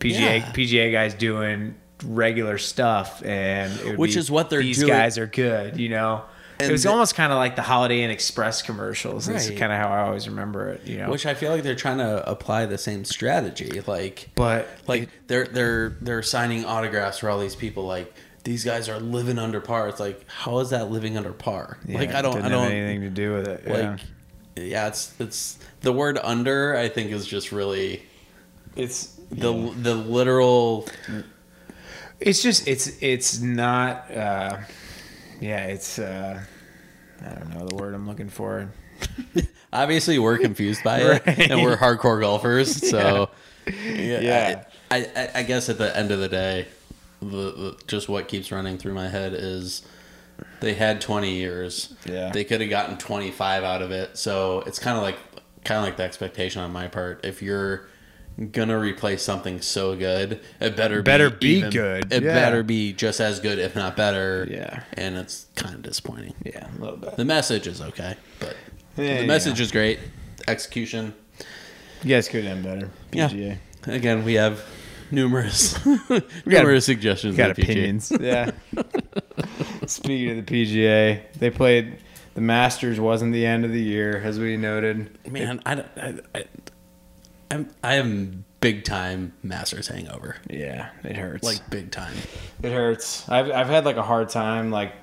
[0.00, 0.52] PGA Yeah.
[0.52, 4.88] PGA guys doing regular stuff, and it would Which be, is what they're these doing.
[4.90, 6.24] guys are good, you know.
[6.60, 9.26] And it was the- almost kind of like the Holiday Inn Express commercials.
[9.26, 9.58] That's Right.
[9.58, 11.10] kind of how I always remember it, you know.
[11.10, 13.82] Which I feel like they're trying to apply the same strategy.
[13.86, 17.84] Like, but like they're they're they're signing autographs for all these people.
[17.86, 18.12] Like
[18.44, 19.88] these guys are living under par.
[19.88, 21.78] It's like how is that living under par?
[21.88, 23.66] like I don't I don't have anything to do with it.
[23.68, 23.78] like.
[23.78, 23.96] yeah.
[24.56, 24.86] Yeah.
[24.88, 26.76] it's it's the word under.
[26.76, 28.02] I think is just really
[28.76, 30.88] It's the the literal.
[32.18, 34.10] It's just it's it's not.
[34.10, 34.58] uh
[35.40, 35.98] Yeah, it's.
[35.98, 36.40] uh
[37.24, 38.70] I don't know the word I'm looking for.
[39.72, 41.50] Obviously, we're confused by it, Right.
[41.50, 42.82] and we're hardcore golfers.
[42.90, 43.30] So,
[43.66, 44.64] yeah, Yeah.
[44.90, 46.66] I, I, I guess at the end of the day,
[47.20, 49.82] the, the just what keeps running through my head is
[50.60, 51.94] they had 20 years.
[52.04, 52.30] Yeah.
[52.32, 54.16] they could have gotten 25 out of it.
[54.18, 55.18] So it's kind of like
[55.64, 57.24] kind of like the expectation on my part.
[57.24, 57.86] If you're
[58.52, 62.12] gonna replace something so good, it better Better be, be good.
[62.12, 62.34] It Yeah.
[62.34, 64.46] better be just as good, if not better.
[64.50, 64.82] Yeah.
[64.94, 66.34] and it's kind of disappointing.
[66.44, 67.16] Yeah, a little bit.
[67.16, 68.56] The message is okay, but
[68.96, 69.98] Yeah, the message is great.
[70.48, 71.14] Execution.
[72.02, 72.90] You guys could have done better.
[73.12, 73.28] Yeah.
[73.28, 73.58] PGA.
[73.86, 74.62] Again, we have
[75.10, 75.78] numerous
[76.46, 77.36] numerous suggestions.
[77.36, 78.10] Got opinions.
[78.18, 78.52] Yeah.
[79.86, 81.98] Speaking of the PGA, they played.
[82.34, 85.10] The Masters wasn't the end of the year, as we noted.
[85.28, 86.44] Man, I, don't- I, I,
[87.50, 90.36] I'm I am big time Masters hangover.
[90.48, 91.44] Yeah, it hurts.
[91.44, 92.14] Like big time.
[92.62, 93.28] it hurts.
[93.28, 94.94] I've I've had like a hard time, like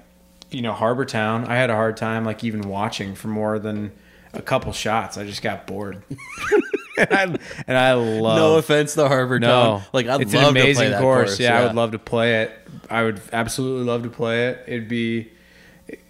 [0.49, 1.45] you know, Harbour Town.
[1.45, 3.91] I had a hard time, like even watching for more than
[4.33, 5.17] a couple shots.
[5.17, 6.03] I just got bored.
[6.97, 7.23] and I
[7.67, 9.39] and I love no offense to Harbour.
[9.39, 9.81] No, Town.
[9.93, 11.29] like I'd it's love an amazing to play that course.
[11.31, 11.39] course.
[11.39, 12.51] Yeah, I would love to play it.
[12.89, 14.63] I would absolutely love to play it.
[14.67, 15.31] It'd be,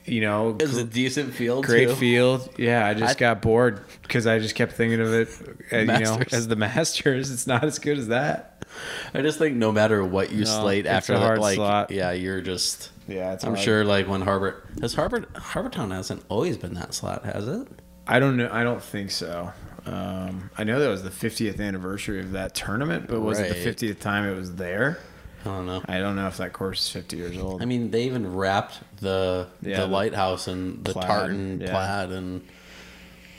[0.07, 1.65] you know, It was a decent field.
[1.65, 1.95] great too.
[1.95, 2.49] field.
[2.57, 5.29] Yeah, I just I- got bored because I just kept thinking of it,
[5.71, 7.29] uh, you know, as the Masters.
[7.31, 8.65] It's not as good as that.
[9.13, 11.91] I just think no matter what you No, slate after a that, like slot.
[11.91, 12.91] yeah, you're just.
[13.07, 13.63] Yeah, it's I'm hard.
[13.63, 17.67] sure like when Harbour has Harbour Harbour Town hasn't always been that slot, has it?
[18.05, 18.49] I don't know.
[18.51, 19.51] I don't think so.
[19.85, 23.87] Um, I know that was the 50th anniversary of that tournament, but was it the
[23.87, 24.99] 50th time it was there?
[25.47, 25.81] I don't know.
[25.87, 27.61] I don't know if that course is 50 years old.
[27.61, 31.71] I mean, they even wrapped the Yeah, the the lighthouse and the plaid, tartan yeah.
[31.71, 32.41] plaid, and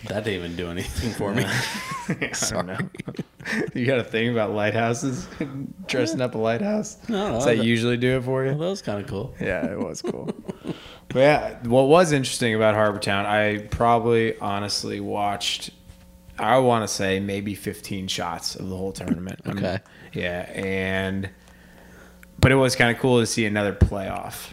[0.09, 1.44] that didn't even do anything for me.
[2.09, 2.79] I don't know.
[3.75, 5.27] you got a thing about lighthouses,
[5.87, 6.97] dressing up a lighthouse.
[7.09, 8.51] No, Does that that- usually do it for you?
[8.51, 9.35] Well, that was kind of cool.
[9.40, 10.31] Yeah, it was cool.
[11.09, 15.71] but yeah, what was interesting about Harbour Town, I probably honestly watched,
[16.38, 19.40] I want to say maybe 15 shots of the whole tournament.
[19.44, 19.79] I mean, Okay.
[20.12, 21.29] yeah, and,
[22.38, 24.53] but it was kind of cool to see another playoff.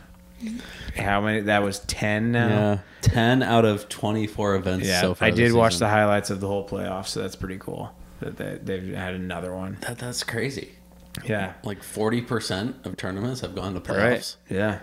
[0.98, 1.42] How many?
[1.42, 2.48] That was 10 now.
[2.48, 5.28] Yeah, ten out of twenty four events Yeah, so far.
[5.28, 5.88] I did watch season.
[5.88, 9.54] the highlights of the whole playoff, so that's pretty cool that they, they've had another
[9.56, 9.78] one.
[9.82, 10.74] That, that's crazy.
[11.26, 13.98] Yeah, Like forty percent of tournaments have gone to playoffs.
[13.98, 14.36] Right.
[14.50, 14.80] Yeah.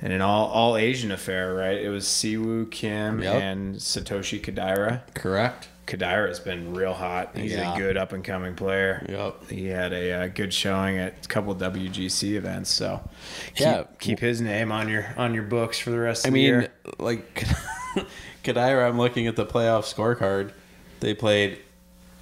[0.00, 1.78] And an all all Asian affair, right?
[1.78, 3.34] It was Si Woo Kim Yep.
[3.42, 5.02] and Satoshi Kodaira.
[5.14, 5.68] Correct.
[5.86, 7.36] Kodaira has been real hot.
[7.36, 7.74] He's Yeah.
[7.74, 9.06] a good up and coming player.
[9.08, 9.50] Yep.
[9.50, 13.08] He had a uh, good showing at a couple WGC events, so
[13.54, 13.84] keep, Yeah.
[14.00, 16.56] keep his name on your on your books for the rest I of the year.
[16.56, 17.44] I mean, like
[18.44, 20.52] Kodaira, I'm looking at the playoff scorecard.
[21.00, 21.58] They played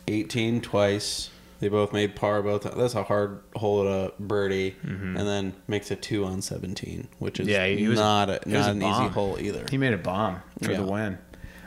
[0.09, 1.31] 18 twice.
[1.61, 2.65] They both made par both.
[2.77, 7.47] That's a hard hole a birdie, and then makes a two on 17, which is
[7.47, 7.55] Mm-hmm.
[7.55, 9.65] Yeah, he was- not a, not an easy hole either.
[9.71, 10.79] He made a bomb for Yeah.
[10.79, 11.19] the win,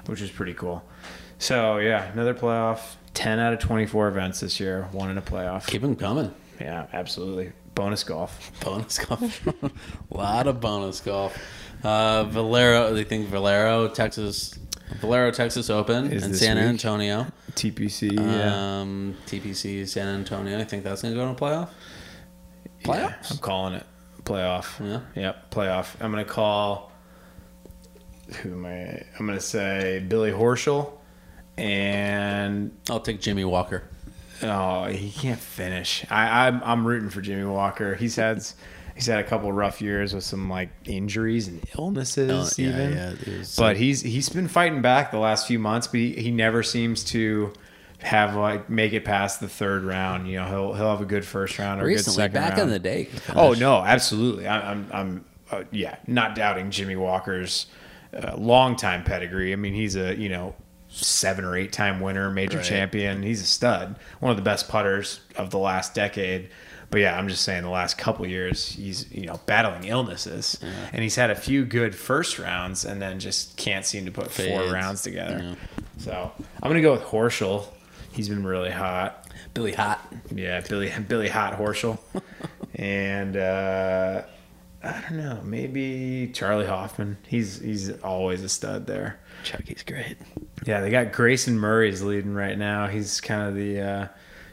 [0.06, 0.84] which is pretty cool.
[1.40, 2.96] So yeah, another playoff.
[3.14, 5.66] Ten out of twenty four events this year, one in a playoff.
[5.68, 6.34] Keep them coming.
[6.60, 7.52] Yeah, absolutely.
[7.76, 8.52] Bonus golf.
[8.64, 9.46] Bonus golf.
[9.48, 9.54] a
[10.16, 11.38] lot of bonus golf.
[11.84, 14.58] Uh, Valero, they think Valero, Texas,
[15.00, 16.66] Valero, Texas Open Is in San week?
[16.66, 17.28] Antonio.
[17.52, 18.14] TPC.
[18.14, 18.80] Yeah.
[18.82, 20.60] Um, TPC San Antonio.
[20.60, 21.70] I think that's going to go to playoff.
[22.86, 23.86] Yeah, I'm calling it
[24.28, 24.80] playoff.
[24.86, 25.02] Yeah.
[25.22, 25.96] Yep, playoff.
[26.00, 26.92] I'm gonna call.
[28.42, 29.04] Who am I?
[29.18, 30.92] I'm gonna say Billy Horschel,
[31.58, 33.84] and I'll take Jimmy Walker.
[34.44, 36.06] oh, he can't finish.
[36.10, 37.96] I, I'm I'm rooting for Jimmy Walker.
[37.96, 38.44] He's had
[38.96, 42.94] he's had a couple rough years with some like injuries and illnesses, Oh, yeah, even.
[42.94, 46.32] yeah, was- but he's he's been fighting back the last few months, but he, he
[46.32, 47.52] never seems to
[48.00, 50.28] have like make it past the third round.
[50.28, 52.50] You know, he'll he'll have a good first round or a good Recently, second back
[52.58, 52.62] round.
[52.64, 53.10] in the day.
[53.36, 54.46] Oh no, absolutely.
[54.48, 57.66] I, I'm, I'm, uh, yeah, not doubting Jimmy Walker's
[58.14, 59.52] uh, long time pedigree.
[59.52, 60.54] I mean, he's a you know
[60.90, 62.66] seven or eight time winner, major Right.
[62.66, 63.24] champion.
[63.24, 66.50] He's a stud, one of the best putters of the last decade.
[66.90, 70.58] But yeah, I'm just saying the last couple years he's you know battling illnesses,
[70.94, 74.32] and he's had a few good first rounds, and then just can't seem to put
[74.32, 75.40] four rounds together.
[75.44, 75.56] Yeah.
[75.98, 76.32] So
[76.64, 77.66] I'm gonna go with Horschel.
[78.14, 79.26] He's been really hot.
[79.54, 80.00] Billy Hot.
[80.34, 81.98] Yeah, Billy Billy Hot Horschel.
[82.76, 84.22] and uh,
[84.84, 87.18] I don't know, maybe Charley Hoffman.
[87.28, 89.20] He's he's always a stud there.
[89.44, 90.18] Chucky's great.
[90.66, 92.88] Yeah, they got Grayson Murray's leading right now.
[92.88, 94.08] He's kind of the uh,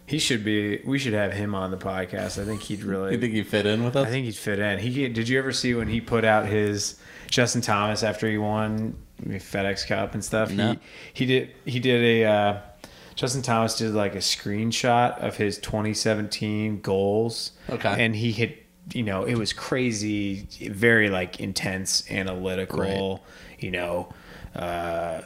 [0.06, 0.80] he should be.
[0.84, 2.40] We should have him on the podcast.
[2.40, 3.12] I think he'd really.
[3.12, 4.06] You think he'd fit in with us?
[4.06, 4.78] I think he'd fit in.
[4.78, 8.96] He did you ever see when he put out his Justin Thomas after he won
[9.18, 10.50] the FedEx Cup and stuff?
[10.50, 10.72] No.
[10.72, 10.78] He
[11.14, 12.60] he did he did a uh,
[13.14, 17.52] Justin Thomas did like a screenshot of his 2017 goals.
[17.70, 18.04] Okay.
[18.04, 23.24] And he hit you know, it was crazy, very like intense, analytical,
[23.58, 24.12] you know,
[24.54, 25.22] uh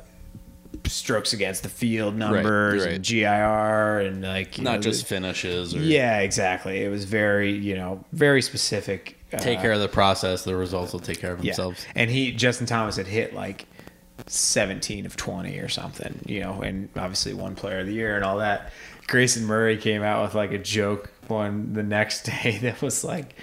[0.87, 2.95] strokes against the field numbers right.
[2.95, 6.83] and GIR and like Not know, just the- finishes or yeah, exactly.
[6.83, 9.19] It was very, you know, very specific.
[9.33, 10.45] uh, take care of the process.
[10.45, 11.53] The results will take care of yeah.
[11.53, 11.85] themselves.
[11.95, 13.67] And he, Justin Thomas, had hit like
[14.27, 18.25] 17 of 20 or something, you know, and obviously one player of the year and
[18.25, 18.73] all that.
[19.07, 23.35] Grayson Murray came out with like a joke one the next day that was like,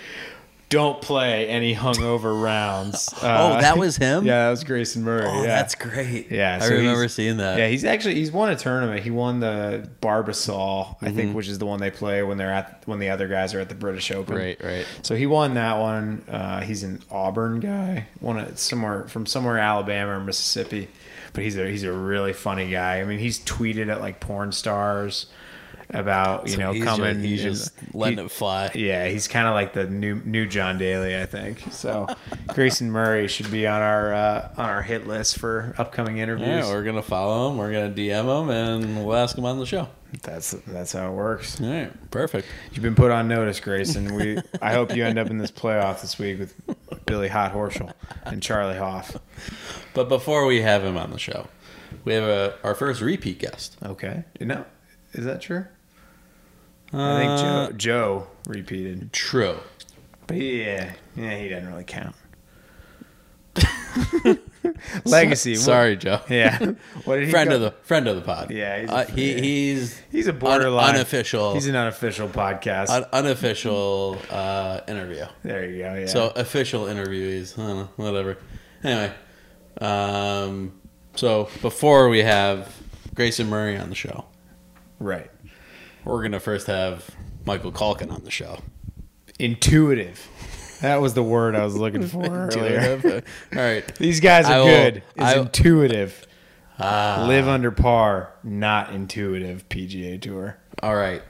[0.69, 3.13] don't play any hungover rounds.
[3.25, 4.25] Uh, oh, that was him.
[4.25, 5.25] Yeah, that was Grayson Murray.
[5.25, 5.47] Oh, yeah.
[5.47, 6.29] that's great.
[6.31, 7.57] Yeah, I remember seeing that.
[7.57, 9.01] Yeah, he's actually he's won a tournament.
[9.03, 11.15] He won the Barbasol, I Mm-hmm.
[11.15, 13.59] think, which is the one they play when they're at when the other guys are
[13.59, 14.35] at the British Open.
[14.35, 14.85] Right, right.
[15.01, 16.23] So he won that one.
[16.29, 20.87] Uh, he's an Auburn guy, one of- somewhere from somewhere Alabama or Mississippi,
[21.33, 22.99] but he's a he's a really funny guy.
[23.01, 25.27] I mean, he's tweeted at like porn stars
[25.95, 27.13] about you So know he's coming.
[27.15, 28.71] Just, he's just letting he- it fly.
[28.75, 31.63] yeah, he's kind of like the new new John Daly, I think.
[31.71, 32.07] So
[32.53, 36.47] Grayson Murray should be on our uh, on our hit list for upcoming interviews.
[36.47, 37.57] Yeah, we're gonna follow him.
[37.57, 39.87] We're gonna DM him, and we'll ask him on the show.
[40.23, 41.59] That's that's how it works.
[41.59, 42.47] All right, perfect.
[42.71, 44.15] You've been put on notice, Grayson.
[44.15, 47.91] We I hope you end up in this playoff this week with Billy Hot Horschel
[48.23, 49.17] and Charley Hoff.
[49.93, 51.47] But before we have him on the show,
[52.05, 53.75] we have a, our first repeat guest.
[53.83, 54.63] Okay, no,
[55.13, 55.65] is that true?
[56.97, 59.57] I think Joe Joe repeated, True.
[60.27, 62.15] but yeah, yeah, he doesn't really count.
[65.05, 65.51] Legacy.
[65.53, 66.19] what- Sorry, Joe.
[66.29, 66.57] Yeah.
[67.05, 68.49] What did he friend go- of the friend of the pod.
[68.51, 71.53] Yeah, he's a- uh, he he's He's a borderline unofficial.
[71.53, 72.89] He's an unofficial podcast.
[72.89, 75.25] un- unofficial uh, interview.
[75.43, 75.93] there you go.
[75.95, 76.05] Yeah.
[76.07, 78.37] So official interviewees, I don't know, whatever.
[78.83, 79.13] Anyway,
[79.81, 80.79] um,
[81.15, 82.75] so before we have
[83.13, 84.25] Grayson Murray on the show,
[84.99, 85.29] right.
[86.05, 87.09] We're gonna first have
[87.45, 88.59] Michael Calkin on the show.
[89.39, 90.29] Intuitive.
[90.81, 93.23] That was the word I was looking for earlier.
[93.53, 93.95] All right.
[93.95, 94.97] These guys are I will- good.
[95.15, 96.27] It's I- intuitive.
[96.77, 97.25] Ah.
[97.27, 100.57] Live under par, not intuitive PGA Tour.
[100.83, 101.21] All right.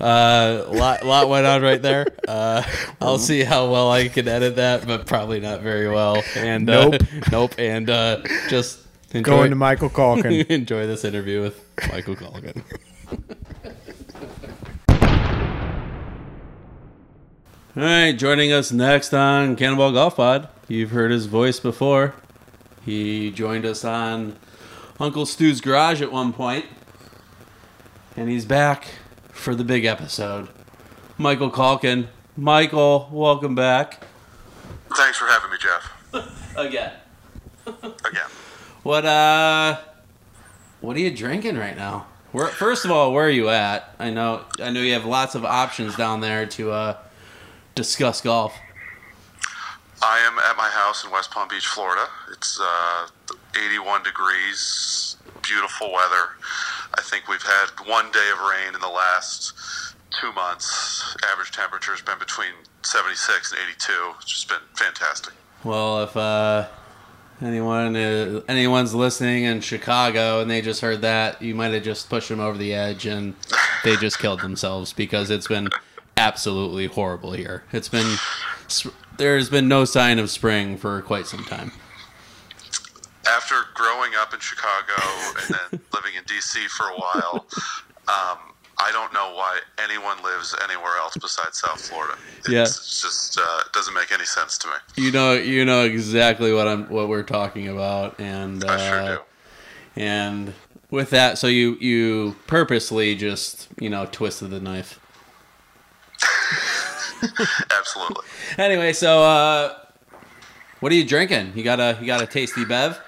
[0.00, 2.06] Uh, lot lot went on right there.
[2.28, 2.62] Uh,
[3.00, 6.22] I'll see how well I can edit that, but probably not very well.
[6.36, 7.02] And uh, Nope.
[7.32, 7.54] nope.
[7.58, 8.78] And uh, just
[9.12, 10.32] enjoy, Going to Michael Calkin.
[10.48, 12.62] enjoy this interview with Michael Calkin.
[17.76, 20.48] All right, joining us next on Cannonball Golf Pod.
[20.68, 22.14] You've heard his voice before.
[22.84, 24.36] He joined us on
[24.98, 26.64] Uncle Stu's Garage at one point,
[28.16, 28.88] and he's back
[29.30, 30.48] for the big episode.
[31.16, 32.08] Michael Calkin.
[32.36, 34.04] Michael, welcome back
[34.96, 36.54] Thanks for having me, Jeff.
[36.56, 36.92] again.
[37.66, 38.30] Again.
[38.82, 39.78] What uh
[40.80, 42.06] what are you drinking right now?
[42.32, 43.94] Where first of all, where are you at?
[43.98, 46.96] I know I know you have lots of options down there to uh
[47.78, 48.58] discuss golf.
[50.02, 52.06] I am at my house in West Palm Beach, Florida.
[52.32, 53.08] It's uh,
[53.56, 56.34] 81 degrees, beautiful weather.
[56.96, 59.52] I think we've had one day of rain in the last
[60.20, 61.16] two months.
[61.30, 62.50] Average temperature has been between
[62.82, 63.92] 76 and 82.
[64.20, 65.34] It's just been fantastic.
[65.62, 66.66] Well, if uh
[67.40, 72.08] anyone uh, anyone's listening in Chicago and they just heard that, you might have just
[72.08, 73.34] pushed them over the edge and
[73.84, 75.68] they just killed themselves because it's been
[76.18, 77.64] absolutely horrible here.
[77.72, 78.16] It's been
[79.16, 81.72] there's been no sign of spring for quite some time.
[83.28, 84.94] After growing up in Chicago
[85.42, 86.66] and then living in D.C.
[86.68, 87.46] for a while,
[88.08, 88.38] um,
[88.78, 92.16] I don't know why anyone lives anywhere else besides South Florida.
[92.38, 92.64] It's, Yeah.
[92.64, 94.74] just uh, doesn't make any sense to me.
[94.96, 99.16] You know, you know exactly what I'm, what we're talking about, and uh, I sure
[99.16, 99.20] do.
[99.96, 100.54] and
[100.90, 104.98] with that, so you you purposely just you know twisted the knife.
[107.78, 108.24] Absolutely.
[108.56, 109.78] Anyway, so uh,
[110.80, 111.52] what are you drinking?
[111.54, 113.00] You got a you got a tasty bev,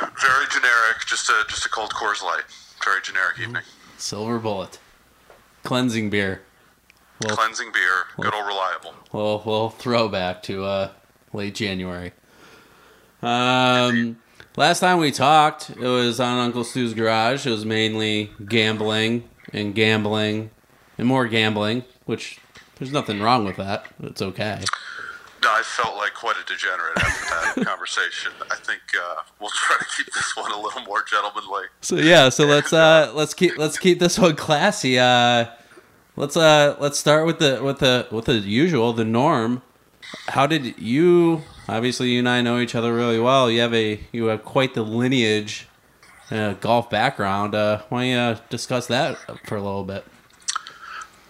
[0.00, 2.44] Very generic, just a just a cold Coors Light.
[2.84, 3.62] Very generic evening.
[3.98, 4.78] silver bullet,
[5.64, 6.42] cleansing beer.
[7.24, 8.94] Well, Cleansing beer, good old reliable.
[9.10, 10.90] well, well, throwback to uh,
[11.32, 12.12] late January.
[13.22, 14.18] Um,
[14.56, 17.46] last time we talked, it was on Uncle Stu's garage.
[17.46, 20.50] It was mainly gambling and gambling
[20.98, 22.38] and more gambling, which
[22.78, 23.86] there's nothing wrong with that.
[24.02, 24.62] It's okay.
[25.42, 28.32] No, I felt like quite a degenerate after that conversation.
[28.50, 31.64] I think uh, we'll try to keep this one a little more gentlemanly.
[31.82, 34.98] So yeah, so let's uh let's keep let's keep this one classy.
[34.98, 35.46] Uh
[36.16, 39.62] let's uh let's start with the with the with the usual, the norm.
[40.28, 43.50] How did you obviously you and I know each other really well.
[43.50, 45.68] You have a you have quite the lineage
[46.30, 47.54] uh, golf background.
[47.54, 49.16] Uh why don't you uh, discuss that
[49.46, 50.04] for a little bit?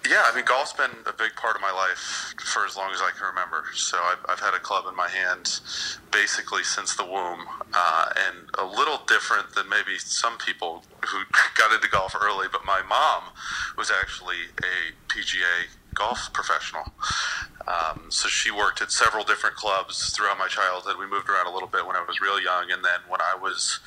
[0.08, 3.00] Yeah, I mean, golf's been a big part of my life for as long as
[3.00, 3.64] I can remember.
[3.74, 5.60] So I've, I've had a club in my hand
[6.12, 11.18] basically since the womb, uh, and a little different than maybe some people who
[11.58, 12.46] got into golf early.
[12.50, 13.32] But my mom
[13.76, 16.84] was actually a PGA golf professional.
[17.66, 20.96] Um, so she worked at several different clubs throughout my childhood.
[20.98, 23.34] We moved around a little bit when I was real young, and then when I
[23.40, 23.80] was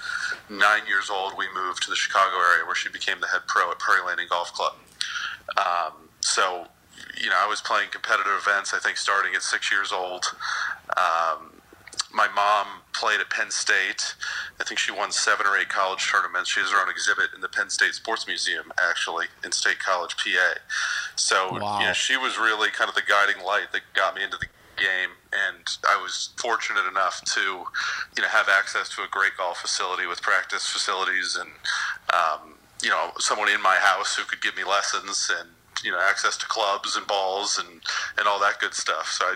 [0.50, 3.72] nine years old, we moved to the Chicago area where she became the head pro
[3.72, 4.76] at Prairie Landing Golf Club.
[5.56, 6.68] Um, so,
[7.22, 10.26] you know, I was playing competitive events, I think, starting at six years old.
[10.98, 11.52] Um,
[12.14, 14.16] my mom played at Penn State.
[14.60, 16.50] I think she won seven or eight college tournaments.
[16.50, 20.16] She has her own exhibit in the Penn State Sports Museum, actually, in State College,
[20.18, 20.56] PA.
[21.16, 21.80] So, Wow.
[21.80, 24.48] you know, she was really kind of the guiding light that got me into the
[24.78, 25.12] game.
[25.32, 27.42] And I was fortunate enough to,
[28.16, 31.50] you know, have access to a great golf facility with practice facilities and,
[32.14, 35.50] um, you know, someone in my house who could give me lessons and
[35.84, 37.82] you know access to clubs and balls and
[38.18, 39.08] and all that good stuff.
[39.08, 39.36] So I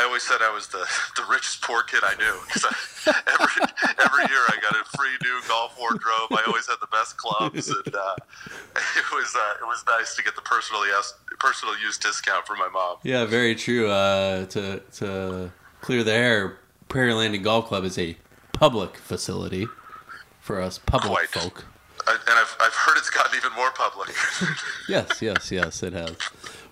[0.00, 2.64] I always said I was the the richest poor kid I knew because
[3.06, 3.62] every
[3.98, 6.32] every year I got a free new golf wardrobe.
[6.32, 8.14] I always had the best clubs and uh,
[8.96, 12.58] it was uh, it was nice to get the personal use personal use discount from
[12.58, 12.96] my mom.
[13.02, 13.88] Yeah, very true.
[13.90, 16.58] Uh, to to clear the air,
[16.88, 18.16] Prairie Landing Golf Club is a
[18.52, 19.66] public facility
[20.40, 21.28] for us public Quite.
[21.28, 21.64] folk.
[22.06, 24.14] And I've I've heard it's gotten even more public.
[24.88, 26.16] Yes, yes, yes, it has.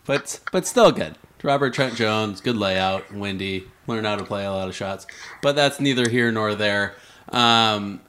[0.05, 1.17] But but still good.
[1.43, 5.07] Robert Trent Jones, good layout, windy, learn how to play a lot of shots.
[5.41, 6.95] But that's neither here nor there.
[7.31, 8.01] Um,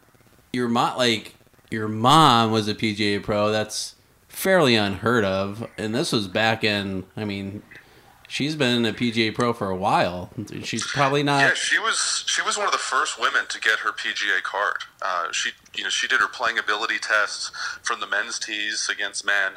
[0.52, 1.36] your mom, like
[1.72, 3.52] your mom, was a PGA pro.
[3.52, 3.96] That's
[4.28, 5.68] fairly unheard of.
[5.78, 7.06] And this was back in.
[7.16, 7.64] I mean,
[8.34, 10.32] she's been a PGA pro for a while.
[10.64, 11.42] She's probably not.
[11.42, 14.78] Yeah, she was she was one of the first women to get her PGA card.
[15.02, 17.52] Uh, she you know she did her playing ability tests
[17.84, 19.54] from the men's tees against men,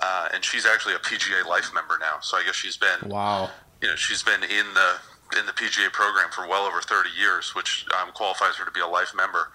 [0.00, 2.20] uh, and she's actually a PGA Life member now.
[2.20, 3.50] So I guess she's been Wow.
[3.82, 4.94] you know she's been in the
[5.38, 8.80] in the PGA program for well over 30 years, which um, qualifies her to be
[8.80, 9.48] a life member.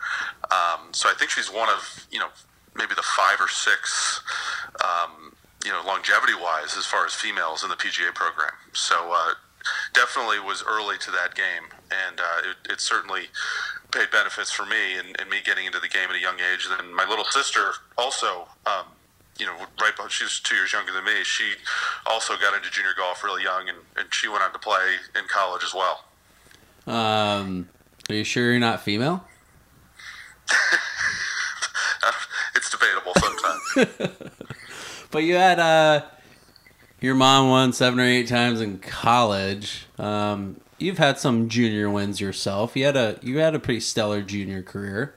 [0.50, 2.28] Um, so I think she's one of you know
[2.76, 4.22] maybe the five or six.
[4.84, 5.34] Um,
[5.66, 8.54] you know, longevity wise, as far as females in the PGA program.
[8.74, 9.34] So, uh,
[9.94, 13.24] definitely was early to that game, and uh, it, it certainly
[13.92, 16.68] paid benefits for me and, and me getting into the game at a young age.
[16.70, 18.86] And then my little sister also, um,
[19.40, 21.24] you know, right, beh- she was two years younger than me.
[21.24, 21.54] She
[22.06, 25.24] also got into junior golf really young, and, and she went on to play in
[25.28, 26.04] college as well.
[26.88, 27.70] Um,
[28.10, 29.26] are you sure you're not female?
[32.56, 34.22] it's debatable sometimes.
[35.12, 36.04] But you had uh,
[37.00, 39.86] your mom won seven or eight times in college.
[39.98, 42.76] Um, you've had some junior wins yourself.
[42.76, 45.16] You had a you had a pretty stellar junior career.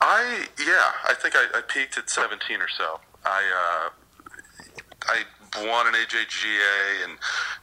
[0.00, 3.00] I yeah, I think I, I peaked at 17 or so.
[3.24, 3.90] I uh,
[5.06, 5.22] I
[5.58, 7.18] won an AJGA, and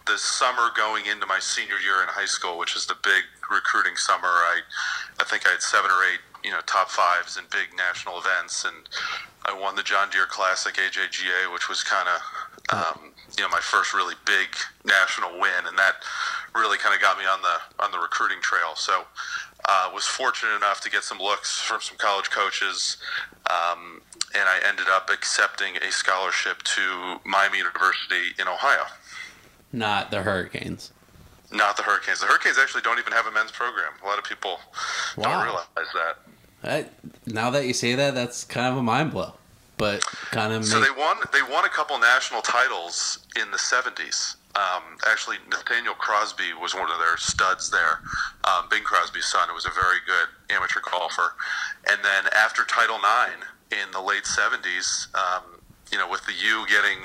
[0.05, 3.95] the summer going into my senior year in high school, which is the big recruiting
[3.95, 4.61] summer, I
[5.19, 8.65] I think I had seven or eight you know top fives in big national events,
[8.65, 8.75] and
[9.45, 13.59] I won the John Deere Classic AJGA, which was kind of um, you know my
[13.59, 14.47] first really big
[14.85, 15.95] national win, and that
[16.55, 18.75] really kind of got me on the on the recruiting trail.
[18.75, 19.03] So
[19.65, 22.97] uh, was fortunate enough to get some looks from some college coaches,
[23.49, 24.01] um,
[24.35, 28.85] and I ended up accepting a scholarship to Miami University in Ohio.
[29.71, 30.91] Not the Hurricanes.
[31.51, 32.19] Not the Hurricanes.
[32.21, 33.91] The Hurricanes actually don't even have a men's program.
[34.03, 34.59] A lot of people
[35.17, 35.23] Wow.
[35.33, 36.17] don't realize that.
[36.63, 36.85] I,
[37.25, 39.33] now that you say that, that's kind of a mind blow.
[39.77, 41.17] But kind of So make, they won.
[41.31, 44.35] They won a couple national titles in the '70s.
[44.55, 48.01] Um, actually, Nathaniel Crosby was one of their studs there.
[48.43, 51.33] Um, Bing Crosby's son, who was a very good amateur golfer.
[51.89, 55.58] And then after Title IX in the late '70s, um,
[55.91, 56.99] you know, with the U getting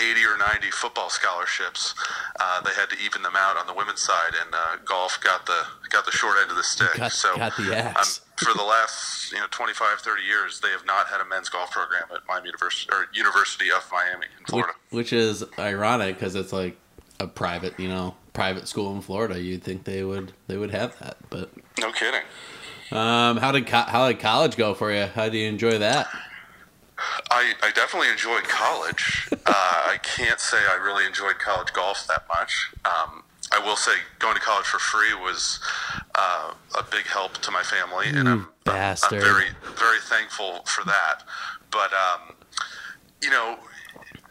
[0.00, 1.94] 80 or 90 football scholarships,
[2.40, 5.46] uh, they had to even them out on the women's side, and uh, golf got
[5.46, 6.94] the got the short end of the stick.
[6.96, 7.94] Got- so got the um,
[8.36, 11.70] for the last you know 25 30 years they have not had a men's golf
[11.70, 16.52] program at Miami University or University of Miami in which, which is ironic because it's
[16.52, 16.76] like
[17.20, 20.98] a private, you know, private school in Florida, you'd think they would they would have
[21.00, 21.18] that.
[21.30, 22.22] But No kidding.
[22.90, 25.06] um, how did co- how did college go for you?
[25.06, 26.08] How do you enjoy that?
[27.30, 29.28] I, I definitely enjoyed college.
[29.32, 32.70] uh, I can't say I really enjoyed college golf that much.
[32.84, 33.22] Um,
[33.52, 35.60] I will say going to college for free was
[36.14, 38.74] uh, a big help to my family, and I'm, I'm.
[39.02, 39.46] I'm very
[39.76, 41.24] very thankful for that.
[41.70, 42.34] But um,
[43.22, 43.58] you know,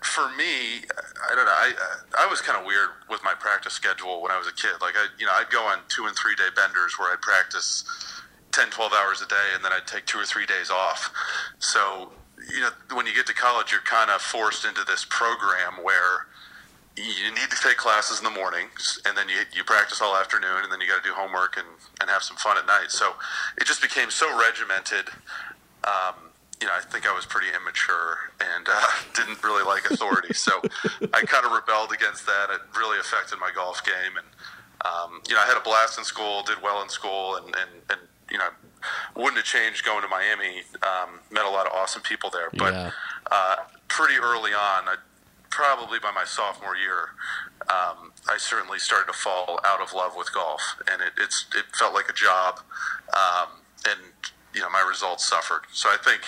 [0.01, 0.81] for me,
[1.29, 1.51] I don't know.
[1.51, 1.73] I
[2.17, 4.73] I was kind of weird with my practice schedule when I was a kid.
[4.81, 7.83] Like I, you know, I'd go on two and three day benders where I'd practice
[8.51, 11.11] 10, 12 hours a day, and then I'd take two or three days off.
[11.59, 12.11] So,
[12.49, 16.27] you know, when you get to college, you're kind of forced into this program where
[16.97, 20.63] you need to take classes in the mornings, and then you, you practice all afternoon,
[20.63, 21.67] and then you got to do homework and,
[22.01, 22.89] and have some fun at night.
[22.91, 23.13] So
[23.57, 25.07] it just became so regimented.
[25.83, 26.31] Um,
[26.61, 28.85] you know, I think I was pretty immature and uh,
[29.15, 30.33] didn't really like authority.
[30.33, 30.61] so
[31.13, 32.49] I kind of rebelled against that.
[32.51, 34.17] It really affected my golf game.
[34.17, 34.27] And,
[34.85, 37.71] um, you know, I had a blast in school, did well in school, and, and,
[37.89, 38.49] and you know,
[39.15, 40.63] wouldn't have changed going to Miami.
[40.81, 42.49] Um, met a lot of awesome people there.
[42.57, 42.91] But Yeah.
[43.29, 43.55] uh,
[43.87, 44.95] pretty early on, I,
[45.49, 47.09] probably by my sophomore year,
[47.69, 50.61] um, I certainly started to fall out of love with golf,
[50.91, 52.59] and it, it's it felt like a job,
[53.13, 53.49] um,
[53.87, 53.99] and
[54.53, 55.61] you know my results suffered.
[55.71, 56.21] So I think,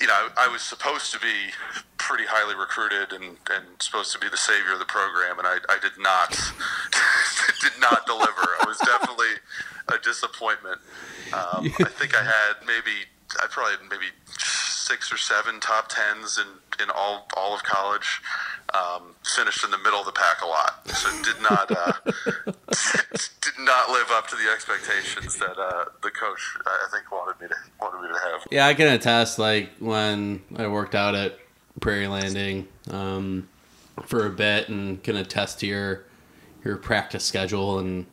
[0.00, 1.50] you know, I, I was supposed to be
[1.96, 5.56] pretty highly recruited and, and supposed to be the savior of the program, and I,
[5.68, 6.30] I did not
[7.62, 8.44] did not deliver.
[8.60, 9.03] I was definitely a
[10.14, 10.80] disappointment.
[11.32, 13.10] Um, I think I had maybe
[13.42, 14.06] I probably had maybe
[14.84, 18.20] six or seven top tens in, in all all of college.
[18.72, 21.92] Um, finished in the middle of the pack a lot, so did not uh,
[23.40, 27.48] did not live up to the expectations that uh, the coach I think wanted me
[27.48, 28.46] to wanted me to have.
[28.50, 29.38] Yeah, I can attest.
[29.38, 31.38] Like when I worked out at
[31.80, 33.48] Prairie Landing um,
[34.06, 36.04] for a bit, and can attest to your
[36.64, 38.06] your practice schedule, and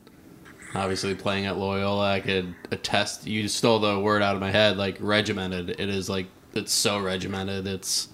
[0.76, 3.28] obviously playing at Loyola, I could attest.
[3.28, 4.78] You stole the word out of my head.
[4.78, 5.70] Like regimented.
[5.72, 7.68] It is like it's so regimented.
[7.68, 8.10] It's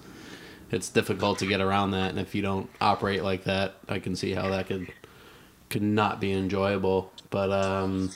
[0.71, 4.15] it's difficult to get around that, and if you don't operate like that, I can
[4.15, 4.91] see how that could
[5.69, 7.11] could not be enjoyable.
[7.29, 8.11] But um,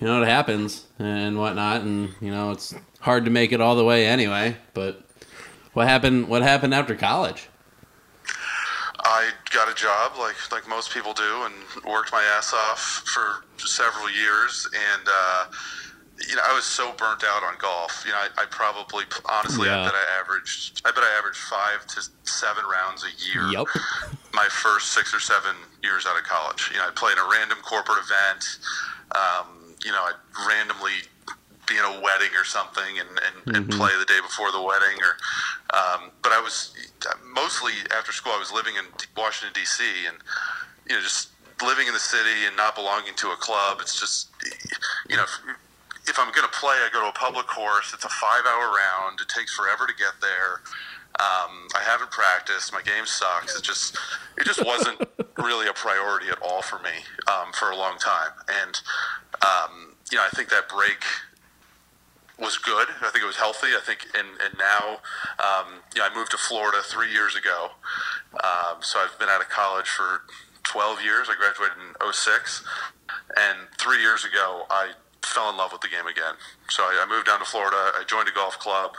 [0.00, 3.76] you know, it happens and whatnot, and you know, it's hard to make it all
[3.76, 4.56] the way anyway.
[4.74, 5.04] But
[5.72, 6.28] what happened?
[6.28, 7.49] What happened after college?
[9.10, 11.54] I got a job like like most people do, and
[11.84, 14.68] worked my ass off for several years.
[14.72, 15.46] And uh,
[16.28, 18.04] you know, I was so burnt out on golf.
[18.06, 19.80] You know, I, I probably honestly, Yeah.
[19.80, 23.50] I bet I averaged, I bet I averaged five to seven rounds a year.
[23.50, 23.66] Yup.
[24.32, 26.70] My first six or seven years out of college.
[26.72, 28.44] You know, I played in a random corporate event.
[29.10, 31.02] Um, you know, I'd randomly
[31.66, 33.08] be in a wedding or something and,
[33.46, 35.14] and, and play the day before the wedding or
[35.76, 36.74] um, but I was
[37.24, 38.84] mostly after school I was living in
[39.16, 40.18] Washington DC and
[40.88, 41.30] you know just
[41.62, 43.78] living in the city and not belonging to a club.
[43.80, 44.30] It's just
[45.08, 45.24] you know
[46.08, 47.92] if I'm going to play I go to a public course.
[47.94, 49.20] It's a 5 hour round.
[49.20, 50.60] It takes forever to get there.
[51.18, 52.72] Um, I haven't practiced.
[52.72, 53.56] My game sucks.
[53.56, 53.96] It just
[54.38, 55.00] it just wasn't
[55.38, 58.30] really a priority at all for me um, for a long time.
[58.48, 58.80] And
[59.42, 61.04] um, you know I think that break
[62.40, 62.88] was good.
[63.02, 63.68] I think it was healthy.
[63.76, 64.98] I think, and and now,
[65.38, 67.70] um, you know, I moved to Florida three years ago.
[68.42, 70.22] Um, so I've been out of college for
[70.64, 71.28] 12 years.
[71.28, 72.64] I graduated in 06.
[73.36, 76.34] and three years ago I fell in love with the game again.
[76.68, 77.76] So I, I moved down to Florida.
[77.76, 78.96] I joined a golf club,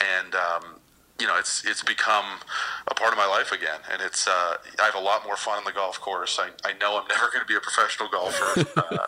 [0.00, 0.80] and um,
[1.20, 2.40] you know, it's it's become
[2.86, 5.58] a part of my life again, and it's uh, I have a lot more fun
[5.58, 6.38] on the golf course.
[6.40, 8.60] I, I know I'm never going to be a professional golfer.
[8.76, 9.06] uh,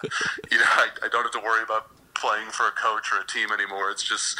[0.50, 1.90] you know, I, I don't have to worry about
[2.20, 3.90] playing for a coach or a team anymore.
[3.90, 4.38] It's just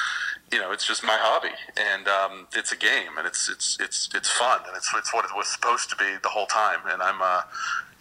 [0.53, 4.09] you know, it's just my hobby, and um, it's a game, and it's it's it's
[4.15, 6.81] it's fun, and it's it's what it was supposed to be the whole time.
[6.89, 7.43] And I'm uh,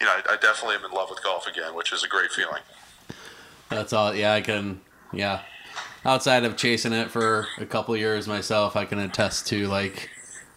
[0.00, 2.30] you know, I, I definitely am in love with golf again, which is a great
[2.32, 2.62] feeling.
[3.68, 4.14] That's all.
[4.14, 4.80] Yeah, I can.
[5.12, 5.42] Yeah,
[6.04, 10.10] outside of chasing it for a couple years myself, I can attest to like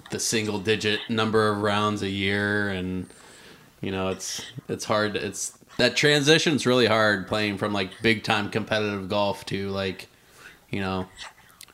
[0.09, 3.07] the single digit number of rounds a year, and
[3.81, 5.15] you know, it's it's hard.
[5.15, 10.07] It's that transition's really hard playing from like big time competitive golf to like,
[10.69, 11.07] you know,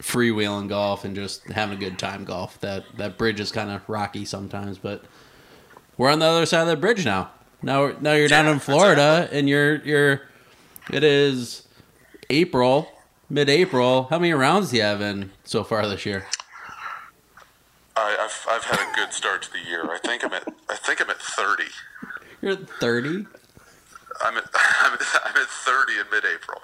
[0.01, 2.59] freewheeling golf and just having a good time golf.
[2.61, 5.03] That that bridge is kind of rocky sometimes, but
[5.97, 7.31] we're on the other side of the bridge now.
[7.61, 10.21] Now, now you're down in Florida, and you're you're.
[10.91, 11.67] It is
[12.29, 12.89] April,
[13.29, 14.07] mid-April.
[14.09, 16.25] How many rounds do you have in so far this year?
[17.95, 19.91] I, I've I've had a good start to the year.
[19.91, 21.69] I think I'm at I think I'm at thirty.
[22.41, 23.27] You're at thirty.
[24.21, 24.43] I'm at
[24.81, 26.61] I'm at, I'm at thirty in mid-April.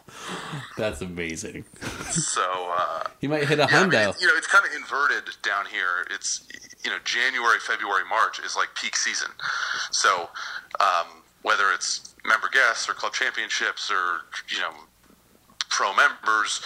[0.78, 1.66] That's amazing.
[2.12, 4.22] So uh, You might hit a yeah, I mean, hundo.
[4.22, 6.06] you know, it's kind of inverted down here.
[6.14, 6.48] It's
[6.84, 9.30] you know January, February, March is like peak season.
[9.92, 10.30] So
[10.80, 14.22] um, whether it's member guests or club championships or
[14.54, 14.72] you know
[15.70, 16.62] pro members.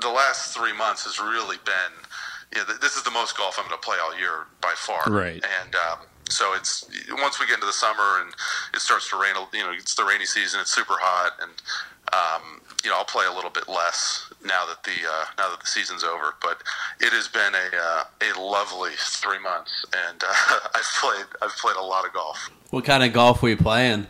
[0.00, 1.92] The last three months has really been.
[2.54, 5.02] You know, this is the most golf I'm going to play all year by far.
[5.08, 5.42] Right.
[5.62, 5.98] And um,
[6.28, 8.34] so it's once we get into the summer and
[8.72, 9.34] it starts to rain.
[9.52, 10.60] You know, it's the rainy season.
[10.60, 11.50] It's super hot, and
[12.12, 15.60] um, you know I'll play a little bit less now that the uh, now that
[15.60, 16.34] the season's over.
[16.40, 16.62] But
[17.00, 18.04] it has been a uh,
[18.34, 22.50] a lovely three months, and uh, I've played I've played a lot of golf.
[22.70, 24.06] What kind of golf we playing?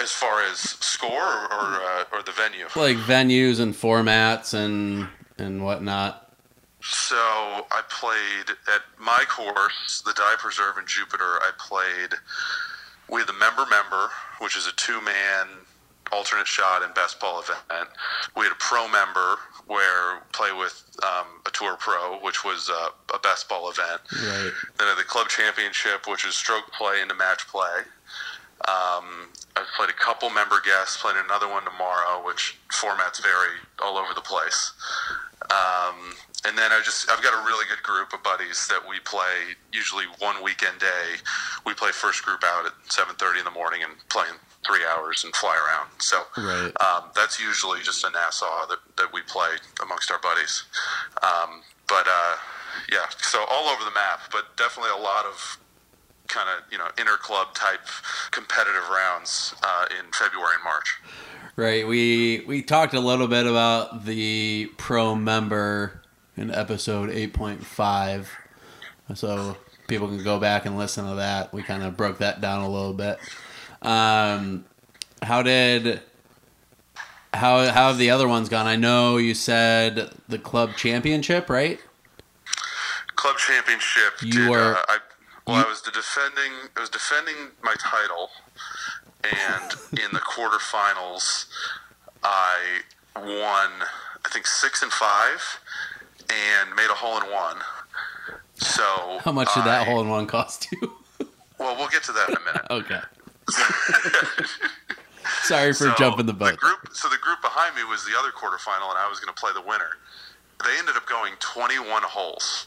[0.00, 5.08] As far as score or or, uh, or the venue, Like venues and formats and
[5.38, 6.31] and whatnot.
[6.82, 11.38] So I played at my course, the Dye Preserve in Jupiter.
[11.40, 12.18] I played
[13.08, 14.08] with a member member,
[14.40, 15.46] which is a two man
[16.10, 17.88] alternate shot and best ball event.
[18.36, 22.90] We had a pro member where play with um, a tour pro, which was uh,
[23.14, 24.00] a best ball event.
[24.12, 24.50] Right.
[24.78, 27.82] Then at the club championship, which is stroke play into match play.
[28.68, 33.98] Um, I've played a couple member guests, playing another one tomorrow, which formats vary all
[33.98, 34.72] over the place.
[35.50, 36.14] Um,
[36.46, 39.54] and then I just I've got a really good group of buddies that we play
[39.72, 41.18] usually one weekend day.
[41.66, 44.36] We play first group out at 7:30 in the morning and play in
[44.66, 45.90] three hours and fly around.
[45.98, 46.72] So Right.
[46.80, 49.50] um, that's usually just a Nassau that, that we play
[49.82, 50.62] amongst our buddies.
[51.22, 52.36] Um, but uh,
[52.90, 55.58] yeah, so all over the map, but definitely a lot of
[56.28, 57.80] kind of you know inter club type
[58.30, 60.96] competitive rounds uh, in February and March.
[61.56, 61.86] Right.
[61.86, 66.00] We we talked a little bit about the pro member
[66.36, 68.26] in episode 8.5.
[69.14, 69.56] So
[69.86, 71.52] people can go back and listen to that.
[71.52, 73.18] We kind of broke that down a little bit.
[73.82, 74.64] Um
[75.22, 76.00] how did
[77.34, 78.66] how how have the other ones gone?
[78.66, 81.78] I know you said the club championship, right?
[83.14, 84.14] Club championship.
[84.22, 84.98] You did, are- uh, I,
[85.46, 86.52] well, I was the defending.
[86.76, 88.30] I was defending my title,
[89.24, 91.46] and in the quarterfinals,
[92.22, 92.80] I
[93.16, 93.70] won.
[94.24, 95.60] I think six and five,
[96.30, 97.56] and made a hole in one.
[98.54, 100.92] So How much did that hole in one cost you?
[101.58, 102.66] Well, we'll get to that in a minute.
[102.70, 103.00] okay.
[105.44, 106.56] Sorry for So, jumping the boat.
[106.56, 109.40] group, so the group behind me was the other quarterfinal, and I was going to
[109.40, 109.90] play the winner.
[110.64, 112.66] They ended up going 21 holes.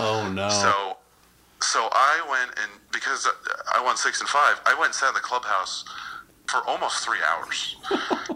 [0.00, 0.48] oh no.
[0.48, 0.96] So,
[1.60, 3.28] so I went and because
[3.74, 5.84] I won six and five, I went and sat in the clubhouse
[6.46, 7.76] for almost three hours.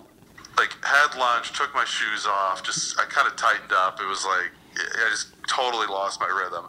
[0.57, 4.01] like had lunch, took my shoes off, just I kind of tightened up.
[4.01, 6.69] It was like I just totally lost my rhythm,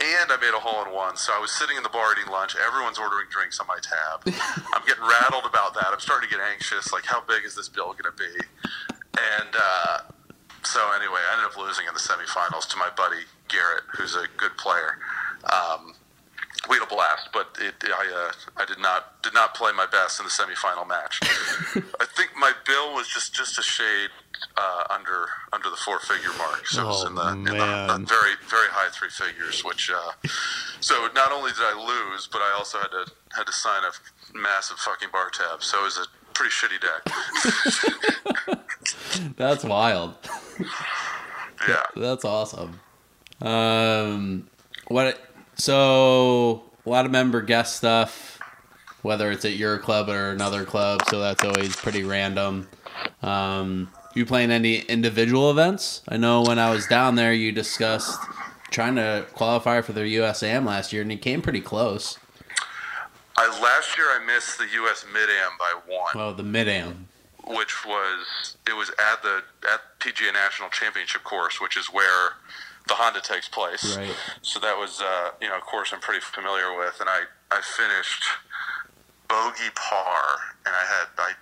[0.00, 1.16] and I made a hole in one.
[1.16, 2.54] So I was sitting in the bar eating lunch.
[2.54, 4.22] Everyone's ordering drinks on my tab.
[4.74, 5.88] I'm getting rattled about that.
[5.90, 6.92] I'm starting to get anxious.
[6.92, 8.34] Like, how big is this bill going to be?
[9.16, 9.98] And uh,
[10.62, 14.26] so anyway, I ended up losing in the semifinals to my buddy Garrett, who's a
[14.36, 14.98] good player.
[15.52, 15.94] Um,
[16.68, 19.86] we had a blast, but it, I uh, I did not did not play my
[19.86, 21.20] best in the semifinal match.
[22.00, 24.10] I think my bill was just just a shade
[24.56, 27.52] uh, under under the four figure mark, so it was Oh, in the, in the,
[27.52, 27.86] man.
[27.88, 29.64] the very very high three figures.
[29.64, 30.12] Which uh,
[30.80, 31.74] so not only did I
[32.12, 35.62] lose, but I also had to had to sign a massive fucking bar tab.
[35.62, 37.02] So it was a pretty shitty deck.
[39.36, 40.14] That's wild.
[41.68, 41.82] yeah.
[41.96, 42.80] That's awesome.
[43.40, 44.48] Um,
[44.88, 45.20] what?
[45.56, 48.38] So a lot of member guest stuff,
[49.02, 51.02] whether it's at your club or another club.
[51.08, 52.68] So that's always pretty random.
[53.22, 56.02] Um, you playing any individual events?
[56.08, 58.18] I know when I was down there, you discussed
[58.70, 62.18] trying to qualify for the USAM last year, and you came pretty close.
[63.36, 65.04] I last year I missed the U.S.
[65.12, 66.12] Mid Am by one.
[66.14, 67.06] Well, the mid am.
[67.46, 72.32] which was it was at the at PGA National Championship course, which is where
[72.88, 73.96] the Honda takes place.
[73.96, 74.14] Right.
[74.42, 77.60] So that was uh, you know a course I'm pretty familiar with, and I I
[77.60, 78.24] finished
[79.28, 81.32] bogey par, and I had I.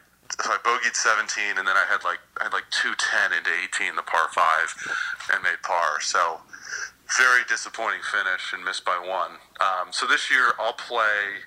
[0.43, 3.95] So I bogeyed 17, and then I had like I had like 210 into 18,
[3.95, 4.75] the par five,
[5.33, 6.01] and made par.
[6.01, 6.41] So
[7.17, 9.39] very disappointing finish and missed by one.
[9.63, 11.47] Um, so this year I'll play.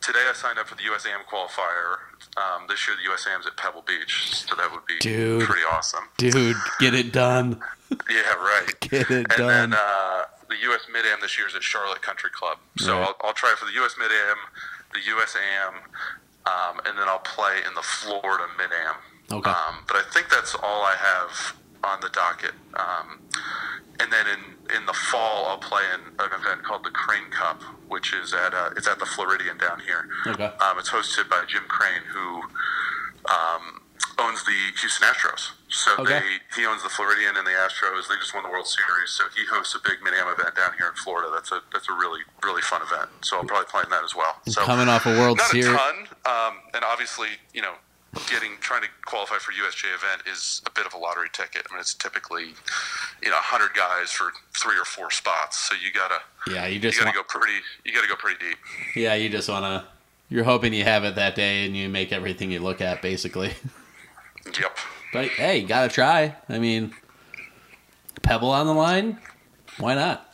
[0.00, 1.96] Today I signed up for the USAM qualifier.
[2.36, 5.42] Um, this year the USAM's at Pebble Beach, so that would be Dude.
[5.42, 6.04] pretty awesome.
[6.18, 7.60] Dude, get it done.
[8.10, 8.68] Yeah, right.
[8.80, 9.70] Get it and done.
[9.70, 12.58] then uh, the US Mid Am this year is at Charlotte Country Club.
[12.76, 13.08] So Right.
[13.08, 14.36] I'll, I'll try for the US Mid Am,
[14.92, 15.72] the USAM,
[16.44, 19.38] um, and then I'll play in the Florida Mid Am.
[19.38, 19.48] Okay.
[19.50, 22.52] Um, but I think that's all I have on the docket.
[22.74, 23.20] Um,
[24.00, 27.62] and then in, in the fall, I'll play in an event called the Crane Cup,
[27.88, 30.08] which is at uh, it's at the Floridian down here.
[30.26, 30.44] Okay.
[30.44, 32.42] Um, it's hosted by Jim Crane, who
[33.26, 33.82] um,
[34.18, 35.50] owns the Houston Astros.
[35.68, 36.20] So Okay.
[36.20, 38.08] they he owns the Floridian and the Astros.
[38.08, 40.72] They just won the World Series, so he hosts a big mini am event down
[40.78, 41.30] here in Florida.
[41.32, 43.10] That's a that's a really really fun event.
[43.22, 44.36] So I'll probably play in that as well.
[44.46, 47.74] So Coming off a World Series, not a ton, um, and obviously you know
[48.30, 51.66] getting trying to qualify for USGA event is a bit of a lottery ticket.
[51.70, 52.54] I mean it's typically
[53.22, 56.80] you know 100 guys for three or four spots, so you gotta Yeah, you you
[56.80, 58.58] just gotta want, go pretty you gotta go pretty deep.
[58.96, 59.84] yeah, you just want to.
[60.30, 63.52] You're hoping you have it that day, and you make everything you look at, basically.
[64.58, 64.76] Yep.
[65.12, 66.36] But hey, gotta try.
[66.48, 66.94] I mean,
[68.22, 69.18] Pebble on the line,
[69.78, 70.30] why not?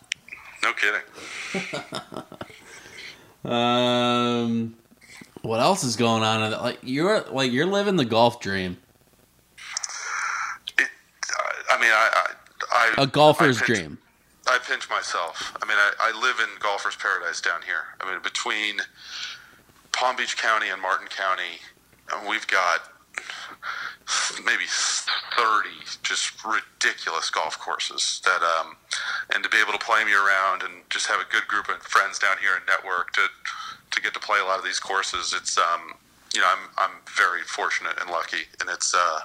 [0.62, 2.22] No kidding.
[3.44, 4.74] Um,
[5.44, 6.50] what else is going on?
[6.52, 8.78] Like you're like you're living the golf dream,
[10.78, 10.88] It,
[11.70, 12.10] I mean, I,
[12.72, 13.98] I, I a golfer's I pinch- dream.
[14.46, 15.56] I pinch myself.
[15.62, 17.96] I mean, I, I live in golfer's paradise down here.
[18.00, 18.76] I mean, between
[19.92, 21.60] Palm Beach County and Martin County,
[22.28, 22.80] we've got
[24.44, 25.68] maybe 30
[26.02, 28.76] just ridiculous golf courses that, um,
[29.34, 31.68] and to be able to play them year round and just have a good group
[31.70, 33.22] of friends down here and network to,
[33.94, 35.94] to get to play a lot of these courses, it's, um,
[36.34, 38.50] you know, I'm, I'm very fortunate and lucky.
[38.60, 39.20] And it's, uh,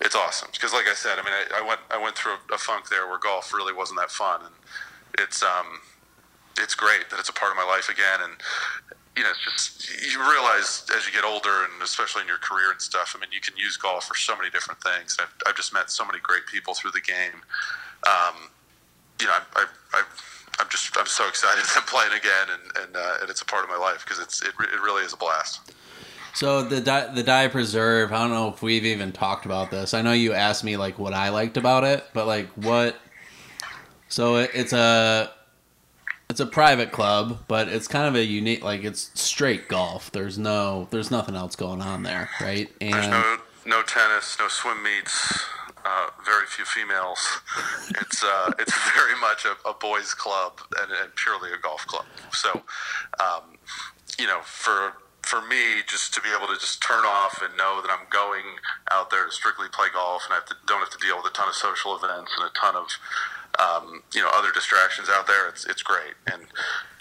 [0.00, 2.54] it's awesome because, like I said, I mean, I, I went I went through a,
[2.54, 4.54] a funk there where golf really wasn't that fun, and
[5.18, 5.80] it's um,
[6.58, 8.32] it's great that it's a part of my life again, and
[9.16, 12.72] you know, it's just you realize as you get older, and especially in your career
[12.72, 13.14] and stuff.
[13.16, 15.16] I mean, you can use golf for so many different things.
[15.20, 17.40] I've, I've just met so many great people through the game.
[18.06, 18.50] Um,
[19.20, 20.02] you know, I, I, I,
[20.58, 23.44] I'm just I'm so excited that I'm playing again, and and, uh, and it's a
[23.46, 25.72] part of my life because it's it, it really is a blast.
[26.34, 28.12] So the di- the Dye Preserve.
[28.12, 29.94] I don't know if we've even talked about this.
[29.94, 32.96] I know you asked me like what I liked about it, but like what.
[34.08, 35.30] So it, it's a
[36.28, 38.64] it's a private club, but it's kind of a unique.
[38.64, 40.10] Like it's straight golf.
[40.10, 42.68] There's no there's nothing else going on there, right?
[42.90, 43.36] There's And no
[43.66, 45.44] no tennis, no swim meets,
[45.84, 47.18] uh, very few females.
[48.00, 52.06] It's uh, it's very much a, a boys' club and, and purely a golf club.
[52.32, 52.62] So,
[53.20, 53.58] um,
[54.18, 57.80] you know, for for me, just to be able to just turn off and know
[57.80, 58.44] that I'm going
[58.90, 61.26] out there to strictly play golf, and I have to, don't have to deal with
[61.26, 62.88] a ton of social events and a ton of
[63.58, 65.48] um, you know other distractions out there.
[65.48, 66.46] It's it's great and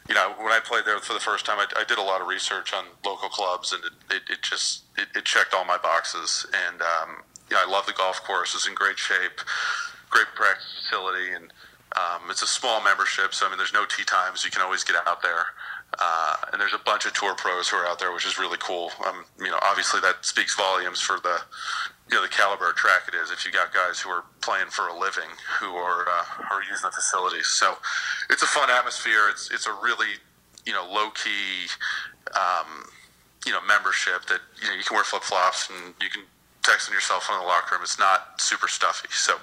[0.07, 2.19] you know, when I played there for the first time, I, I did a lot
[2.19, 5.77] of research on local clubs, and it, it, it just it, it checked all my
[5.77, 6.45] boxes.
[6.67, 7.23] And um,
[7.53, 9.39] yeah, I love the golf course; it's in great shape,
[10.09, 11.53] great practice facility, and
[11.95, 13.33] um, it's a small membership.
[13.33, 15.45] So I mean, there's no tee times; you can always get out there.
[15.99, 18.57] Uh, and there's a bunch of tour pros who are out there, which is really
[18.59, 18.91] cool.
[19.05, 21.37] Um, you know, obviously that speaks volumes for the
[22.09, 23.29] you know the caliber of track it is.
[23.29, 25.29] If you got guys who are playing for a living
[25.59, 27.77] who are uh, are using the facilities, so
[28.29, 29.29] it's a fun atmosphere.
[29.29, 30.17] It's it's a really
[30.65, 31.69] you know low key
[32.33, 32.89] um,
[33.45, 36.23] you know membership that you know you can wear flip flops and you can
[36.63, 37.81] text on your cell phone in the locker room.
[37.83, 39.35] It's not super stuffy, so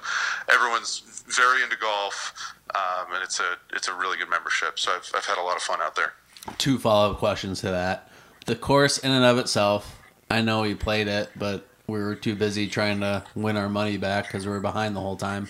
[0.53, 4.79] everyone's very into golf, um, and it's a it's a really good membership.
[4.79, 6.14] So I've I've had a lot of fun out there.
[6.59, 8.09] two follow up questions to that.
[8.47, 9.99] The course in and of itself,
[10.31, 13.97] I know we played it, but we were too busy trying to win our money
[13.97, 15.49] back because we were behind the whole time.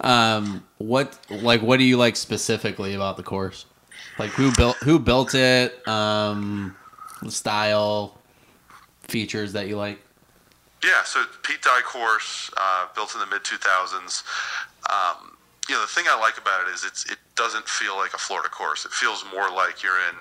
[0.00, 3.66] Um, what like what do you like specifically about the course?
[4.18, 5.86] Like who built who built it?
[5.88, 6.76] Um,
[7.28, 8.18] style,
[9.02, 9.98] features that you like.
[10.82, 14.22] Yeah, so Pete Dye course uh, built in the mid 2000s.
[14.88, 15.36] Um,
[15.68, 18.18] you know, the thing I like about it is it's it doesn't feel like a
[18.18, 18.84] Florida course.
[18.84, 20.16] It feels more like you're in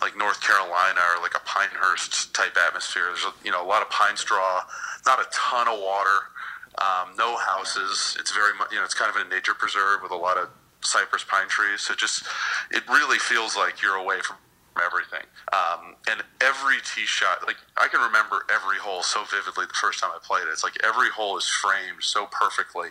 [0.00, 3.04] like North Carolina or like a Pinehurst type atmosphere.
[3.06, 4.62] There's you know a lot of pine straw,
[5.06, 6.30] not a ton of water,
[6.78, 8.16] um, no houses.
[8.20, 10.48] It's very much you know it's kind of a nature preserve with a lot of
[10.82, 11.80] cypress pine trees.
[11.80, 12.24] So just
[12.70, 14.36] it really feels like you're away from
[14.84, 15.26] everything.
[15.52, 20.00] Um, and every tee shot, like I can remember every hole so vividly the first
[20.00, 20.50] time I played it.
[20.50, 22.88] It's like every hole is framed so perfectly.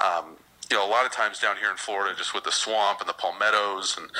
[0.00, 0.36] Um,
[0.70, 3.08] you know, a lot of times down here in Florida, just with the swamp and
[3.08, 4.10] the palmettos and,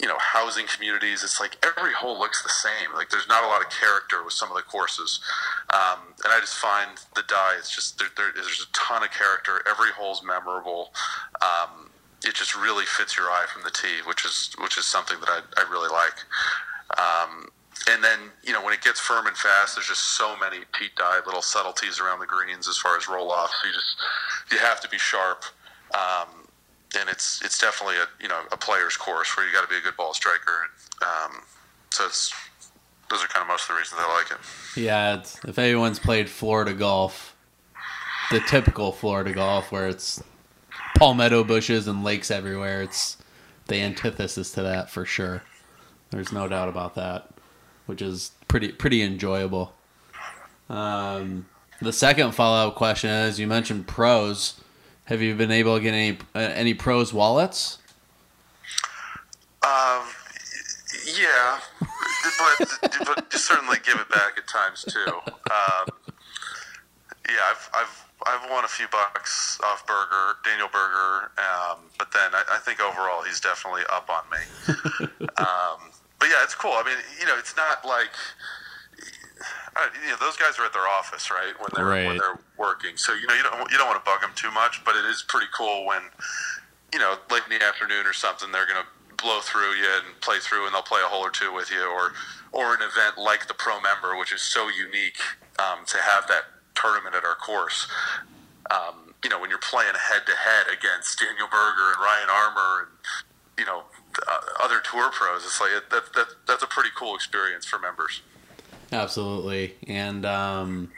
[0.00, 2.94] you know, housing communities, it's like every hole looks the same.
[2.94, 5.20] Like there's not a lot of character with some of the courses.
[5.74, 9.10] Um, and I just find the Dye, it's just, there, there, there's a ton of
[9.10, 9.62] character.
[9.68, 10.92] Every hole's memorable.
[11.42, 11.90] Um,
[12.24, 15.28] it just really fits your eye from the tee, which is which is something that
[15.28, 16.16] I, I really like.
[16.98, 17.48] Um,
[17.90, 20.94] and then you know when it gets firm and fast, there's just so many Pete
[20.96, 23.50] Dye little subtleties around the greens as far as roll off.
[23.50, 23.96] So you just
[24.52, 25.44] you have to be sharp.
[25.94, 26.46] Um,
[26.98, 29.76] and it's it's definitely a you know a player's course where you got to be
[29.76, 30.70] a good ball striker.
[31.02, 31.42] Um,
[31.90, 32.32] so it's
[33.10, 34.80] those are kind of most of the reasons I like it.
[34.80, 37.36] Yeah, if anyone's played Florida golf,
[38.30, 40.22] the typical Florida golf where it's
[40.96, 43.16] palmetto bushes and lakes everywhere, it's
[43.68, 45.42] the antithesis to that for sure.
[46.10, 47.28] There's no doubt about that,
[47.86, 49.74] which is pretty pretty enjoyable.
[50.68, 51.46] Um,
[51.80, 54.60] the second follow up question is: you mentioned pros.
[55.06, 57.78] Have you been able to get any uh, any pros wallets?
[59.62, 60.02] Um,
[61.18, 65.12] yeah, but, but certainly give it back at times too.
[65.26, 65.88] Um,
[67.28, 72.34] yeah, I've, I've I've won a few bucks off Berger, Daniel Berger, um, but then
[72.34, 74.42] I, I think overall he's definitely up on me.
[75.38, 76.72] um, but yeah, it's cool.
[76.72, 78.10] I mean, you know, it's not like
[80.02, 81.52] you know those guys are at their office, right?
[81.60, 84.20] When they're when they're working, so you know you don't you don't want to bug
[84.22, 86.02] them too much, but it is pretty cool when
[86.92, 90.38] you know late in the afternoon or something they're gonna blow through you and play
[90.40, 92.12] through, and they'll play a hole or two with you, or
[92.52, 95.20] or an event like the pro member, which is so unique
[95.58, 96.44] um, to have that
[96.76, 97.88] tournament at our course.
[98.70, 102.80] Um, you know, when you're playing head to head against Daniel Berger and Ryan Armour
[102.80, 103.82] and you know
[104.28, 108.22] uh, other tour pros, it's like that, that that's a pretty cool experience for members.
[108.92, 110.92] Absolutely, and um,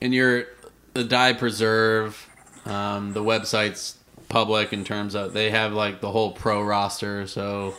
[0.00, 0.46] in your
[0.94, 2.28] the Dye Preserve,
[2.64, 7.26] um, the website's public in terms of they have like the whole pro roster.
[7.26, 7.74] So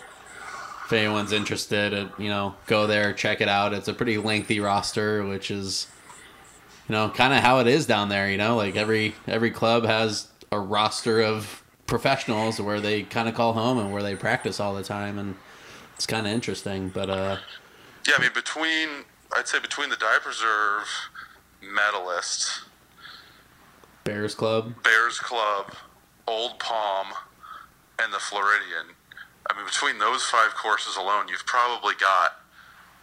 [0.86, 3.74] if anyone's interested, uh, you know, go there check it out.
[3.74, 5.88] It's a pretty lengthy roster, which is
[6.92, 8.30] you know kind of how it is down there.
[8.30, 13.36] You know, like every every club has a roster of professionals where they kind of
[13.36, 15.36] call home and where they practice all the time, and
[15.96, 16.89] it's kind of interesting.
[16.89, 17.38] But uh,
[18.06, 18.89] Yeah, I mean between
[19.34, 20.86] I'd say between the Dye Preserve
[21.64, 22.64] medalists,
[24.04, 24.84] Bears Club.
[24.84, 25.74] Bears Club,
[26.28, 27.08] Old Palm,
[28.02, 28.98] and the Floridian.
[29.50, 32.42] I mean, between those five courses alone, you've probably got,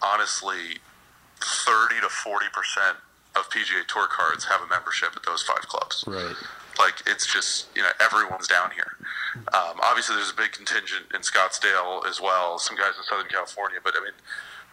[0.03, 0.77] honestly,
[1.41, 2.99] 30 to 40 percent
[3.39, 6.05] of PGA Tour cards have a membership at those five clubs.
[6.07, 6.37] Right.
[6.79, 8.97] Like it's just you know everyone's down here.
[9.53, 12.59] Um, obviously, there's a big contingent in Scottsdale as well.
[12.59, 14.15] Some guys in Southern California, but I mean,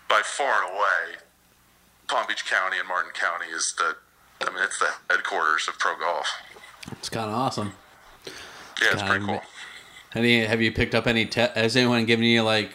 [0.08, 1.22] by far and away,
[2.08, 3.96] Palm Beach County and Martin County is the.
[4.42, 6.28] I mean, it's the headquarters of pro golf.
[6.92, 7.74] It's kind of awesome.
[8.82, 9.42] Yeah, it's pretty cool.
[10.14, 11.26] Any have you picked up any?
[11.26, 12.72] Te- has anyone given you like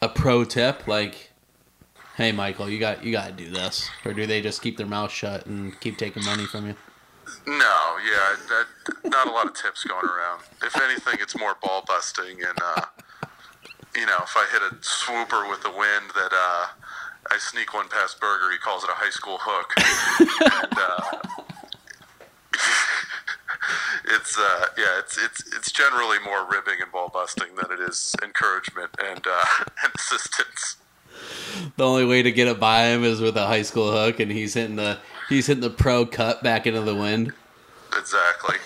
[0.00, 0.86] a pro tip?
[0.88, 1.31] Like,
[2.16, 4.86] hey, Michael, you got you got to do this, or do they just keep their
[4.86, 6.76] mouth shut and keep taking money from you?
[7.46, 8.66] No, yeah, that,
[9.04, 10.42] not a lot of tips going around.
[10.62, 12.82] If anything, it's more ball busting and, uh,
[13.96, 16.66] you know, if I hit a swooper with the wind that uh,
[17.30, 19.72] I sneak one past Berger, he calls it a high school hook.
[20.62, 21.18] and, uh,
[24.14, 28.14] it's uh, yeah, it's it's it's generally more ribbing and ball busting than it is
[28.22, 29.44] encouragement and uh,
[29.84, 30.76] and assistance.
[31.76, 34.30] The only way to get it by him is with a high school hook, and
[34.30, 37.32] he's hitting the he's hitting the pro cut back into the wind.
[37.96, 38.56] Exactly.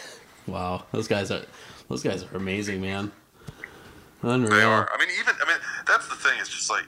[0.47, 1.43] Wow, those guys are
[1.89, 3.13] those guys are amazing, man.
[4.23, 4.51] Unreal.
[4.57, 4.89] They are.
[4.93, 6.35] I mean, even I mean, that's the thing.
[6.41, 6.85] It's just like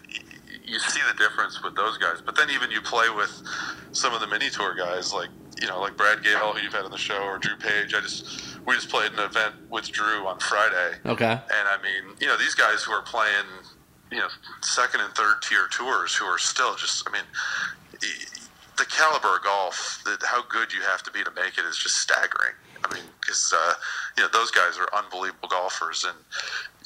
[0.64, 3.42] you see the difference with those guys, but then even you play with
[3.92, 5.28] some of the mini tour guys, like
[5.60, 7.94] you know, like Brad Gale, who you've had on the show, or Drew Page.
[7.94, 11.24] I just we just played an event with Drew on Friday, Okay.
[11.32, 13.44] and I mean, you know, these guys who are playing,
[14.10, 14.28] you know,
[14.62, 17.22] second and third tier tours, who are still just, I mean.
[18.78, 21.76] The caliber of golf, that how good you have to be to make it is
[21.76, 22.54] just staggering.
[22.84, 23.74] I mean, because uh,
[24.16, 26.16] you know those guys are unbelievable golfers, and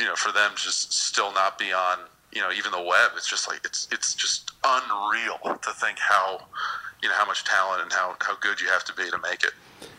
[0.00, 1.98] you know for them just still not be on
[2.32, 3.12] you know even the web.
[3.16, 6.46] It's just like it's it's just unreal to think how
[7.02, 9.44] you know how much talent and how how good you have to be to make
[9.44, 9.52] it.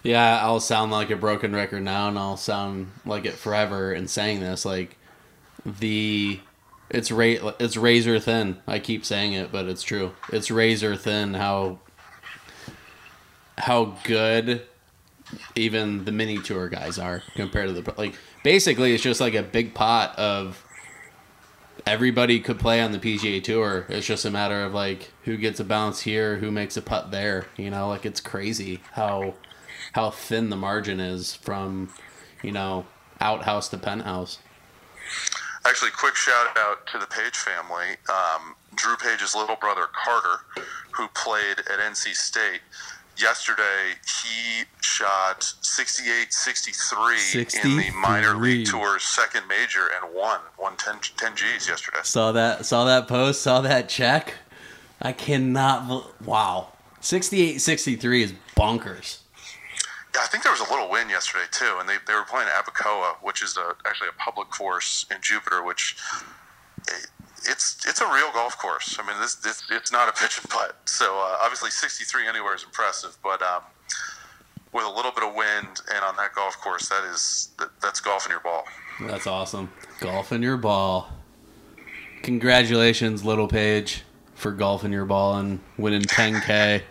[0.03, 4.07] Yeah, I'll sound like a broken record now, and I'll sound like it forever in
[4.07, 4.65] saying this.
[4.65, 4.97] Like
[5.65, 6.39] the,
[6.89, 8.57] it's ra- it's razor thin.
[8.67, 10.13] I keep saying it, but it's true.
[10.31, 11.33] It's razor thin.
[11.33, 11.79] How
[13.57, 14.63] how good
[15.55, 18.15] even the mini tour guys are compared to the like.
[18.43, 20.63] Basically, it's just like a big pot of
[21.85, 23.85] everybody could play on the PGA Tour.
[23.89, 27.11] It's just a matter of like who gets a bounce here, who makes a putt
[27.11, 27.47] there.
[27.57, 29.35] You know, like it's crazy how
[29.93, 31.89] how thin the margin is from
[32.41, 32.85] you know
[33.19, 34.39] outhouse to penthouse.
[35.65, 37.95] Actually, quick shout out to the Page family.
[38.09, 40.41] Um, Drew Page's little brother Carter,
[40.91, 42.61] who played at NC State.
[43.15, 43.93] Yesterday,
[44.23, 47.15] he shot 68 63
[47.63, 50.39] in the minor league tour's second major and won.
[50.59, 51.99] Won 10, 10 G's yesterday.
[52.01, 54.33] Saw that saw that post, saw that check.
[54.99, 56.69] I cannot wow.
[57.03, 59.19] 68-63 is bonkers.
[60.19, 63.15] I think there was a little win yesterday too, and they, they were playing Abacoa,
[63.21, 65.97] which is a, actually a public course in Jupiter, which
[66.87, 67.07] it,
[67.45, 68.97] it's it's a real golf course.
[68.99, 70.77] I mean, this, this it's not a pitch and putt.
[70.85, 73.63] So uh, obviously, 63 anywhere is impressive, but um,
[74.71, 77.99] with a little bit of wind and on that golf course, that is that, that's
[77.99, 78.63] golfing your ball.
[79.01, 79.71] That's awesome.
[79.99, 81.09] Golfing your ball.
[82.23, 84.03] Congratulations, little Page,
[84.35, 86.83] for golfing your ball and winning 10K.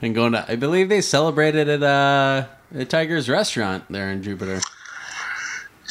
[0.00, 0.50] And going to.
[0.50, 2.46] I believe they celebrated at uh,
[2.86, 4.60] Tiger's restaurant there in Jupiter.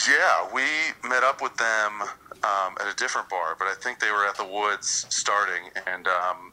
[0.08, 0.64] Yeah, we
[1.08, 2.02] met up with them
[2.44, 6.08] um, at a different bar, but I think they were at the Woods starting, and
[6.08, 6.52] um,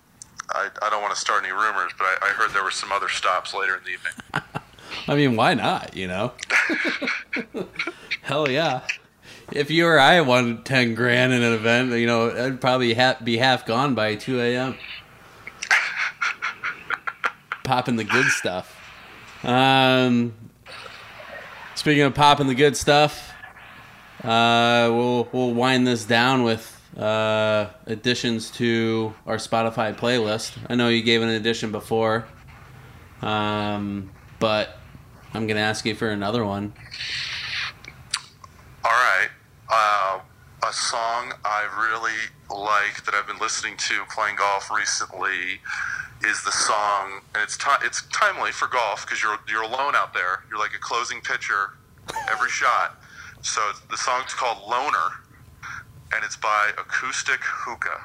[0.50, 2.90] I, I don't want to start any rumors, but I, I heard there were some
[2.90, 4.12] other stops later in the evening.
[5.08, 5.94] I mean, why not?
[5.96, 6.32] You know.
[8.22, 8.80] Hell yeah.
[9.52, 13.18] If you or I won ten grand in an event, you know, I'd probably ha-
[13.22, 14.76] be half gone by two a.m.
[17.64, 18.80] Popping the good stuff.
[19.42, 20.34] Um,
[21.74, 23.32] speaking of popping the good stuff,
[24.22, 30.58] uh, we'll we'll wind this down with uh, additions to our Spotify playlist.
[30.68, 32.26] I know you gave an addition before,
[33.22, 34.76] um, but
[35.32, 36.74] I'm gonna ask you for another one.
[38.84, 39.28] All right.
[39.70, 40.20] Uh,
[40.68, 42.12] a song I really
[42.50, 45.60] like that I've been listening to playing golf recently
[46.24, 50.14] is the song, and it's ti it's timely for golf because you're you're alone out
[50.14, 50.44] there.
[50.48, 51.70] You're like a closing pitcher
[52.30, 53.00] every shot.
[53.42, 53.60] So
[53.90, 55.10] the song's called "Loner,"
[56.14, 58.00] and it's by Acoustic Hookah.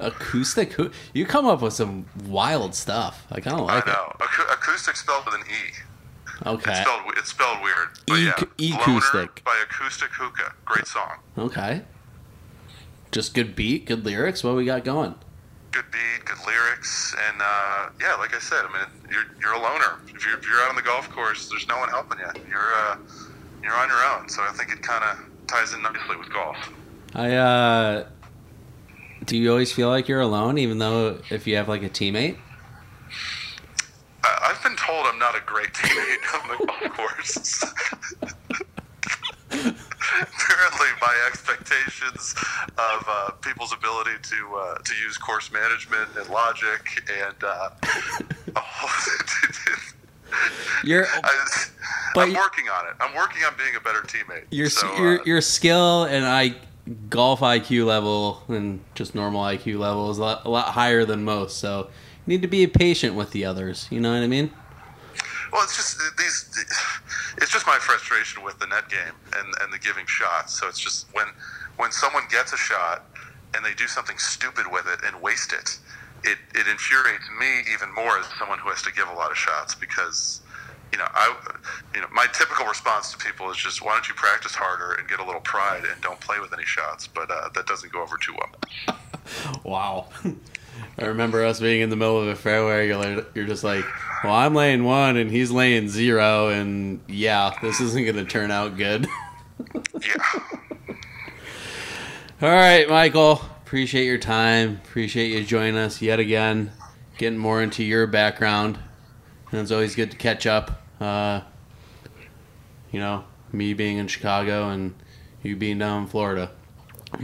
[0.00, 0.72] Acoustic?
[0.74, 0.90] Who?
[1.14, 3.24] You come up with some wild stuff.
[3.30, 4.16] I kind of like I know.
[4.20, 5.52] Acou- acoustic spelled with an E.
[5.68, 5.74] it.
[6.34, 6.74] It's Okay.
[6.82, 7.88] spelled it's spelled weird.
[8.06, 9.14] But E- yeah, acoustic.
[9.14, 10.52] Loner by Acoustic Hookah.
[10.64, 11.12] Great song.
[11.38, 11.82] Okay.
[13.12, 14.42] Just good beat, good lyrics.
[14.42, 15.14] What we got going?
[15.72, 19.60] good beat, good lyrics, and uh, yeah, like I said, I mean, you're you're a
[19.60, 20.00] loner.
[20.06, 22.26] If you're, if you're out on the golf course, there's no one helping you.
[22.48, 22.96] You're uh,
[23.62, 24.28] you're on your own.
[24.28, 26.56] So I think it kind of ties in nicely with golf.
[27.14, 28.06] I uh
[29.24, 32.38] do you always feel like you're alone even though if you have like a teammate?
[34.24, 37.64] I've been told I'm not a great teammate on the golf course.
[40.20, 42.34] Apparently, my expectations
[42.78, 47.70] of uh, people's ability to uh, to use course management and logic and uh,
[50.84, 51.46] You're I,
[52.14, 52.94] But I'm working on it.
[53.00, 54.44] I'm working on being a better teammate.
[54.50, 56.56] your so, your uh, your skill and I
[57.10, 61.24] golf IQ level and just normal IQ level is a lot, a lot higher than
[61.24, 61.58] most.
[61.58, 61.88] So
[62.26, 63.86] you need to be patient with the others.
[63.90, 64.52] You know what I mean?
[65.52, 66.48] Well, it's just these.
[67.36, 70.58] It's just my frustration with the net game and, and the giving shots.
[70.58, 71.26] So it's just when
[71.76, 73.04] when someone gets a shot
[73.54, 75.78] and they do something stupid with it and waste it,
[76.24, 79.36] it it infuriates me even more as someone who has to give a lot of
[79.36, 80.40] shots because.
[80.92, 81.34] You know, I,
[81.94, 85.08] you know, my typical response to people is just, why don't you practice harder and
[85.08, 87.06] get a little pride and don't play with any shots?
[87.06, 88.98] But uh, that doesn't go over too well.
[89.64, 90.08] Wow.
[90.98, 92.88] I remember us being in the middle of a fairway.
[92.88, 93.84] You're, like, you're just like,
[94.22, 98.50] well, I'm laying one and he's laying zero, and yeah, this isn't going to turn
[98.50, 99.06] out good.
[100.00, 100.42] Yeah.
[102.42, 103.40] All right, Michael.
[103.64, 104.80] Appreciate your time.
[104.84, 106.72] Appreciate you joining us yet again,
[107.16, 108.78] getting more into your background.
[109.50, 110.82] And it's always good to catch up.
[111.00, 111.40] Uh,
[112.90, 114.94] you know, me being in Chicago and
[115.42, 116.50] you being down in Florida.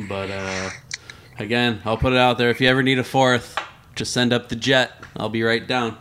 [0.09, 0.71] But uh,
[1.39, 2.51] again, I'll put it out there.
[2.51, 3.59] If you ever need a fourth,
[3.95, 4.93] just send up the jet.
[5.17, 5.97] I'll be right down.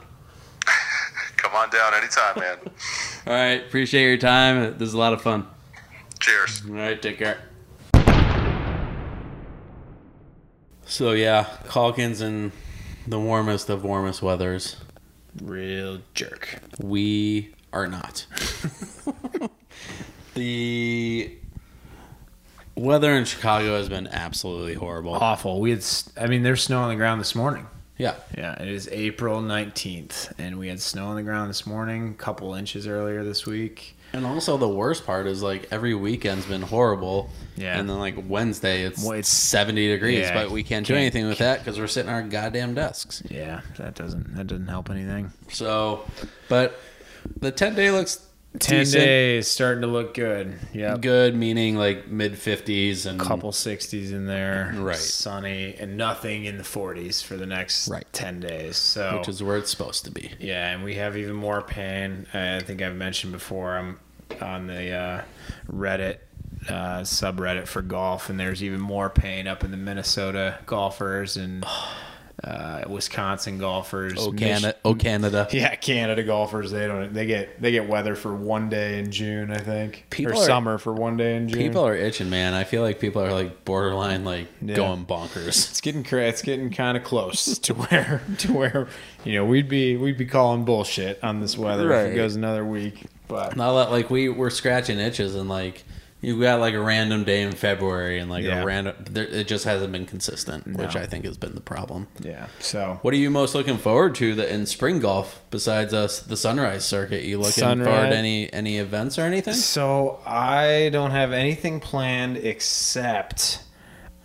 [1.37, 2.57] Come on down anytime, man.
[3.27, 3.65] All right.
[3.65, 4.77] Appreciate your time.
[4.77, 5.47] This is a lot of fun.
[6.19, 6.63] Cheers.
[6.67, 7.39] All right, take care.
[10.85, 12.53] So yeah, Calkins in
[13.05, 14.77] the warmest of warmest weathers.
[15.41, 16.61] Real jerk.
[16.79, 18.25] We are not.
[20.33, 21.37] the
[22.77, 25.13] weather in Chicago has been absolutely horrible.
[25.15, 25.59] Awful.
[25.59, 25.83] We had.
[26.15, 27.65] I mean, there's snow on the ground this morning.
[27.99, 32.09] Yeah, Yeah, it is April 19th, and we had snow on the ground this morning,
[32.09, 33.95] a couple inches earlier this week.
[34.13, 37.31] and also the worst part is like every weekend's been horrible.
[37.55, 37.79] Yeah.
[37.79, 41.01] and then like Wednesday it's, Well, it's- seventy degrees, Yeah, but we can't do can't-
[41.01, 43.23] anything with that because we're sitting at our goddamn desks.
[43.31, 45.31] Yeah, that doesn't that doesn't help anything.
[45.49, 46.05] So,
[46.49, 46.79] but
[47.39, 48.17] the ten day looks
[48.59, 49.03] 10 decent.
[49.03, 50.57] days starting to look good.
[50.73, 54.73] Yeah, good, meaning like mid fifties and Couple 60s in there.
[54.77, 54.95] Right.
[54.95, 58.05] Sunny and nothing in the 40s for the next Right.
[58.13, 58.77] 10 days.
[58.77, 60.31] So which is where it's supposed to be.
[60.39, 62.27] Yeah, and we have even more pain.
[62.33, 63.77] I think I've mentioned before.
[63.77, 63.99] I'm
[64.41, 65.21] on the uh,
[65.71, 66.17] Reddit
[66.69, 71.65] uh, subreddit for golf, and there's even more pain up in the Minnesota golfers and
[72.43, 74.13] uh, Wisconsin golfers.
[74.17, 75.47] Oh Mich- Canada, oh Canada.
[75.53, 76.69] Yeah, Canada golfers.
[76.71, 77.11] They don't.
[77.13, 79.49] They get they get weather for one day in June.
[79.51, 81.57] I think People or are- summer for one day in June.
[81.59, 82.53] People are itching, man.
[82.53, 84.75] I feel like people are like borderline like Yeah.
[84.75, 85.47] going bonkers.
[85.71, 88.87] it's getting cra- it's getting kind of close to where to where
[89.23, 92.63] you know we'd be we'd be calling bullshit on this weather if it goes another
[92.63, 93.05] week.
[93.27, 95.83] But Not that like we we're scratching itches and like
[96.19, 98.61] You've got like a random day in February and like Yeah.
[98.63, 98.95] a random.
[99.09, 102.07] There, it just hasn't been consistent, which I think has been the problem.
[102.19, 102.47] Yeah.
[102.59, 106.35] So What are you most looking forward to that in spring golf besides us the
[106.35, 107.23] Sunrise Circuit?
[107.23, 108.11] You looking forward Sunrise.
[108.13, 109.53] to any any events or anything?
[109.53, 113.59] So I don't have anything planned except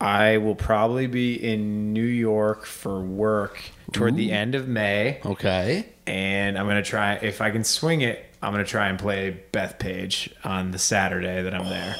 [0.01, 3.61] I will probably be in New York for work
[3.93, 5.85] toward the end of May, Okay.
[6.07, 8.25] and I'm gonna try if I can swing it.
[8.43, 11.97] I'm gonna try and play Bethpage on the Saturday that I'm there.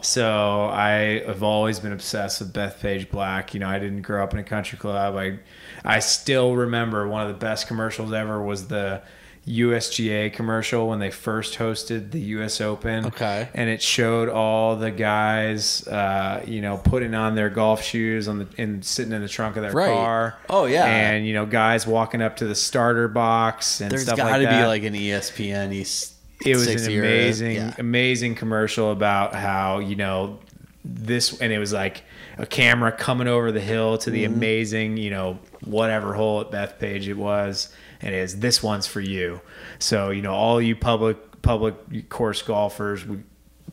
[0.00, 3.54] So I have always been obsessed with Bethpage Black.
[3.54, 5.16] You know, I didn't grow up in a country club.
[5.16, 5.38] I
[5.84, 9.02] I still remember one of the best commercials ever was the
[9.46, 13.06] USGA commercial when they first hosted the US Open.
[13.06, 13.48] Okay.
[13.54, 18.38] And it showed all the guys uh, you know, putting on their golf shoes on
[18.38, 19.92] the and sitting in the trunk of their Right.
[19.92, 20.38] car.
[20.48, 20.84] Oh, yeah.
[20.84, 24.40] And you know, guys walking up to the starter box and There's stuff got like
[24.42, 25.72] to that be like an ESPN.
[25.72, 26.14] East
[26.44, 27.74] it was an amazing yeah.
[27.78, 30.40] amazing commercial about how you know
[30.84, 32.02] this and it was like
[32.36, 34.14] a camera coming over the hill to Mm-hmm.
[34.14, 37.68] the amazing you know whatever hole at bethpage it was
[38.02, 39.40] and it is this one's for you
[39.78, 43.18] so you know all you public public course golfers we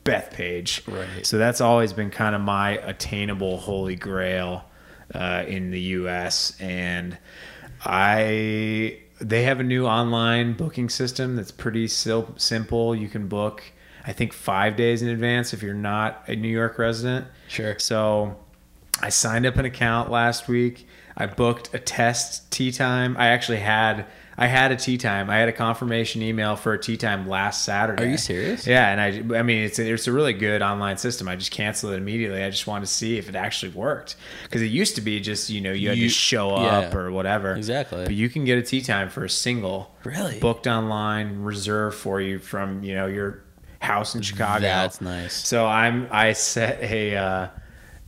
[0.05, 1.25] bethpage Right.
[1.25, 4.63] so that's always been kind of my attainable holy grail
[5.13, 7.17] uh, in the us and
[7.83, 12.95] I they have a new online booking system that's pretty sil- simple.
[12.95, 13.63] You can book,
[14.05, 17.27] I think, five days in advance if you're not a New York resident.
[17.49, 17.77] Sure.
[17.79, 18.37] So
[19.01, 20.87] I signed up an account last week.
[21.19, 23.15] I booked a test tea time.
[23.17, 24.05] I actually had
[24.41, 25.29] I had a tea time.
[25.29, 28.03] I had a confirmation email for a tea time last Saturday.
[28.05, 28.65] Are you serious?
[28.65, 29.01] Yeah, and
[29.33, 31.27] I I mean it's a, it's a really good online system.
[31.27, 32.41] I just canceled it immediately.
[32.41, 35.49] I just wanted to see if it actually worked because it used to be just
[35.49, 36.79] you know you had You- to show yeah.
[36.79, 37.53] up or whatever.
[37.53, 38.05] Exactly.
[38.05, 39.93] But you can get a tea time for a single.
[40.05, 40.39] Really?
[40.39, 43.43] Booked online, reserved for you from you know your
[43.81, 44.61] house in Chicago.
[44.61, 45.33] That's nice.
[45.33, 47.47] So I'm I set a uh,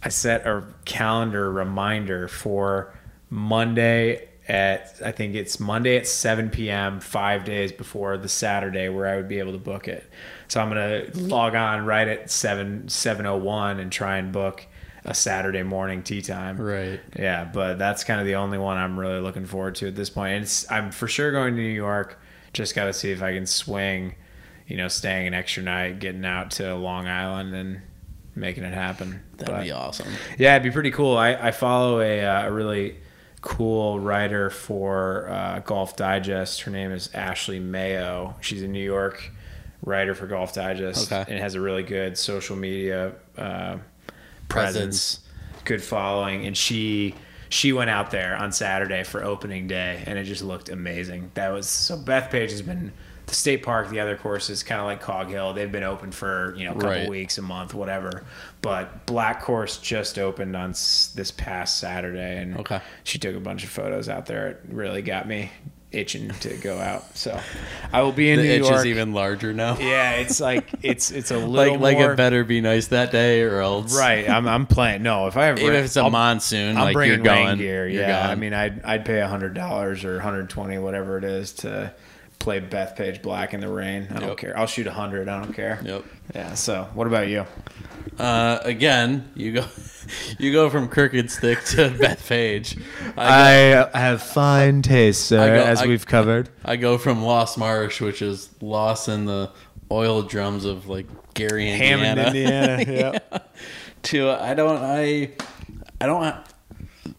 [0.01, 2.93] I set a calendar reminder for
[3.31, 6.99] Monday at I think it's Monday at 7 p.m.
[6.99, 10.03] five days before the Saturday where I would be able to book it.
[10.49, 14.65] So I'm gonna log on right at seven seven oh one and try and book
[15.05, 16.57] a Saturday morning tea time.
[16.59, 16.99] Right.
[17.17, 20.09] Yeah, but that's kind of the only one I'm really looking forward to at this
[20.11, 20.33] point.
[20.33, 22.19] And it's, I'm for sure going to New York.
[22.53, 24.13] Just got to see if I can swing,
[24.67, 27.81] you know, staying an extra night, getting out to Long Island, and
[28.35, 29.23] making it happen.
[29.37, 30.07] That'd But- be awesome.
[30.37, 31.17] yeah, it'd be pretty cool.
[31.17, 32.97] I, I follow a, uh, a really
[33.41, 36.61] cool writer for uh, Golf Digest.
[36.61, 38.35] Her name is Ashley Mayo.
[38.41, 39.31] She's a New York
[39.83, 41.31] writer for Golf Digest Okay.
[41.31, 43.77] and has a really good social media uh,
[44.47, 44.47] Presence.
[44.47, 45.19] presence,
[45.65, 46.45] good following.
[46.45, 47.15] And she
[47.49, 51.31] she went out there on Saturday for opening day, and it just looked amazing.
[51.33, 51.97] That was so.
[51.97, 52.91] Bethpage has been
[53.27, 53.89] the state park.
[53.89, 56.75] The other courses, kind of like Cog Hill, they've been open for you know a
[56.75, 57.09] couple Right.
[57.09, 58.23] weeks, a month, whatever.
[58.61, 62.79] But Black Course just opened on s- this past Saturday, and Okay.
[63.03, 64.47] she took a bunch of photos out there.
[64.49, 65.51] It really got me
[65.91, 67.17] itching to go out.
[67.17, 67.37] So
[67.91, 68.75] I will be in The New itch York.
[68.75, 69.77] is even larger now.
[69.77, 73.11] yeah, it's like it's it's a little like like more it better be nice that
[73.11, 73.97] day or else.
[73.97, 74.29] right.
[74.29, 75.03] I'm I'm playing.
[75.03, 77.45] No, if I ever Even if it's a I'll- monsoon, I'm like bringing you're rain
[77.45, 77.57] going.
[77.57, 77.87] gear.
[77.89, 78.29] Yeah, gone.
[78.29, 81.91] I mean, I'd I'd pay hundred dollars or 120, whatever it is, to
[82.41, 84.07] play Bethpage Black in the rain.
[84.09, 84.37] I don't Yep.
[84.37, 84.57] care.
[84.57, 85.29] I'll shoot a hundred.
[85.29, 85.79] I don't care.
[85.83, 86.03] Yep.
[86.35, 86.53] Yeah.
[86.55, 87.45] So, what about you?
[88.19, 89.65] Uh, again, you go,
[90.39, 92.81] you go from crooked stick to Bethpage.
[93.17, 96.49] I go, I have fine taste, sir, go- as I- we've covered.
[96.65, 99.51] I go from Lost Marsh, which is lost in the
[99.91, 103.19] oil drums of like Gary, Indiana, Hammond, Indiana.
[103.31, 103.37] yeah.
[104.03, 105.29] to I don't I
[106.01, 106.35] I don't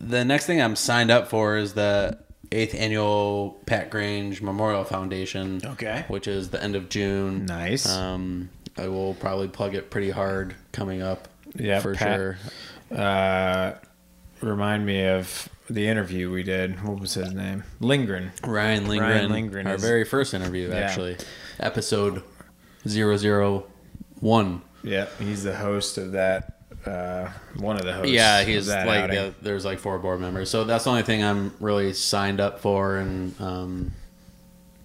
[0.00, 2.18] the next thing I'm signed up for is the
[2.52, 5.60] eighth annual Pat Grange Memorial Foundation.
[5.64, 6.04] Okay.
[6.08, 7.46] which is the end of June.
[7.46, 7.88] Nice.
[7.88, 11.28] Um, I will probably plug it pretty hard coming up.
[11.54, 12.38] Yeah, for Pat- sure.
[12.96, 13.72] Uh,
[14.40, 16.82] remind me of the interview we did.
[16.84, 17.64] What was his name?
[17.80, 18.32] Lindgren.
[18.44, 20.76] Ryan Lindgren, Ryan Lindgren our is- very first interview, Yeah.
[20.76, 21.16] actually,
[21.60, 22.22] episode
[22.86, 24.62] 001.
[24.82, 26.61] Yeah, he's the host of that.
[26.86, 28.10] Uh, one of the hosts.
[28.10, 31.92] Yeah, he's like there's like four board members, so that's the only thing I'm really
[31.92, 33.92] signed up for, and um,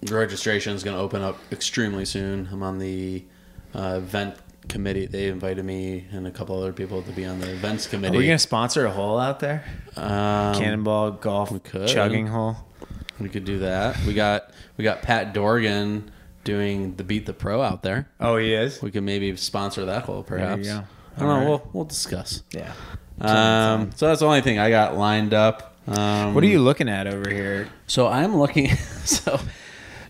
[0.08, 2.48] registration is going to open up extremely soon.
[2.52, 3.24] I'm on the
[3.74, 4.36] uh, event
[4.68, 5.06] committee.
[5.06, 8.16] They invited me and a couple other people to be on the events committee.
[8.16, 9.64] Are we gonna sponsor a hole out there?
[9.96, 11.52] um, Cannonball golf
[11.86, 12.56] chugging hole.
[13.18, 13.96] we could do that.
[14.06, 16.10] We got we got Pat Dorgan
[16.44, 18.08] doing the Beat the Pro out there.
[18.20, 18.80] Oh, he is.
[18.82, 20.66] We could maybe sponsor that hole, perhaps.
[20.66, 20.84] go.
[21.18, 21.48] I don't know.
[21.48, 22.42] We'll we'll discuss.
[22.52, 22.72] Yeah.
[23.20, 25.74] Um, so that's the only thing I got lined up.
[25.88, 27.68] Um, What are you looking at over here?
[27.86, 28.70] So I'm looking.
[29.04, 29.40] So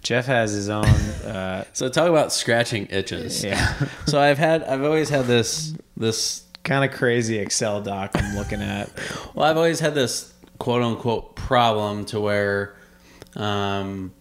[0.02, 0.84] Jeff has his own.
[0.84, 3.44] Uh, So talk about scratching itches.
[3.44, 3.74] yeah,
[4.06, 8.60] So I've had I've always had this this kind of crazy Excel doc I'm looking
[8.60, 8.90] at.
[9.34, 12.76] well I've always had this quote unquote problem to where
[13.36, 14.12] um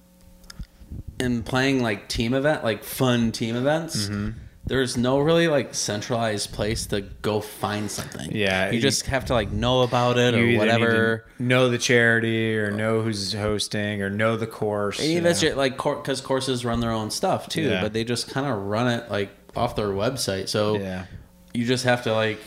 [1.19, 4.39] in playing like team event like fun team events Mm-hmm.
[4.67, 8.29] There's no really like centralized place to go find something.
[8.35, 11.25] Yeah, You just have to like know about it or whatever.
[11.39, 14.99] know the charity or know who's hosting or know the course.
[14.99, 15.33] And know.
[15.33, 17.81] ju- like because courses run their own stuff too, Yeah.
[17.81, 20.49] but they just kind of run it like off their website.
[20.49, 21.05] So Yeah.
[21.53, 22.39] you just have to like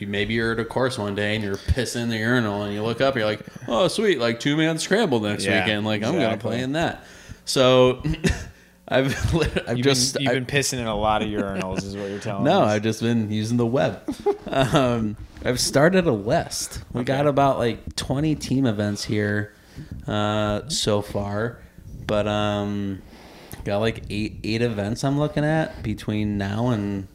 [0.00, 2.82] maybe you're at a course one day and you're pissing in the urinal and you
[2.82, 5.86] look up and you're like, oh sweet, like two man scramble next Yeah, weekend.
[5.86, 7.04] Like I'm gonna play in that.
[7.46, 8.02] So
[8.90, 9.14] I've
[9.68, 12.08] I've You've, just been, you've I- been pissing in a lot of urinals, is what
[12.08, 12.50] you're telling me.
[12.50, 12.62] no.
[12.62, 14.02] I've just been using the web.
[14.46, 16.82] um, I've started a list.
[16.92, 19.54] We got about like 20 team events here
[20.06, 21.60] uh, so far,
[22.06, 23.02] but um,
[23.64, 27.06] got like eight eight events I'm looking at between now and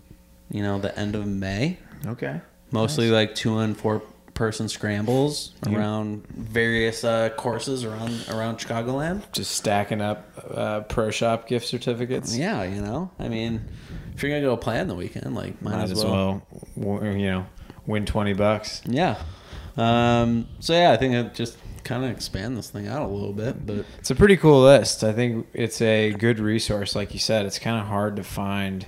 [0.52, 1.80] you know the end of May.
[2.06, 2.40] Okay.
[2.72, 4.02] Mostly like two and four
[4.34, 5.78] person scrambles Yeah.
[5.78, 9.24] around various uh, courses around around Chicagoland.
[9.32, 12.36] Just stacking up uh, pro shop gift certificates.
[12.36, 13.62] Yeah, you know, I mean,
[14.16, 16.46] if you're gonna go play on the weekend, like might, Might as well,
[16.80, 17.46] w- you know,
[17.86, 18.82] win 20 bucks.
[18.86, 19.18] Yeah.
[19.78, 23.34] Um, so yeah, I think it just kind of expand this thing out a little
[23.34, 25.04] bit, but It's a pretty cool list.
[25.04, 26.96] I think it's a good resource.
[26.96, 28.86] Like you said, it's kind of hard to find.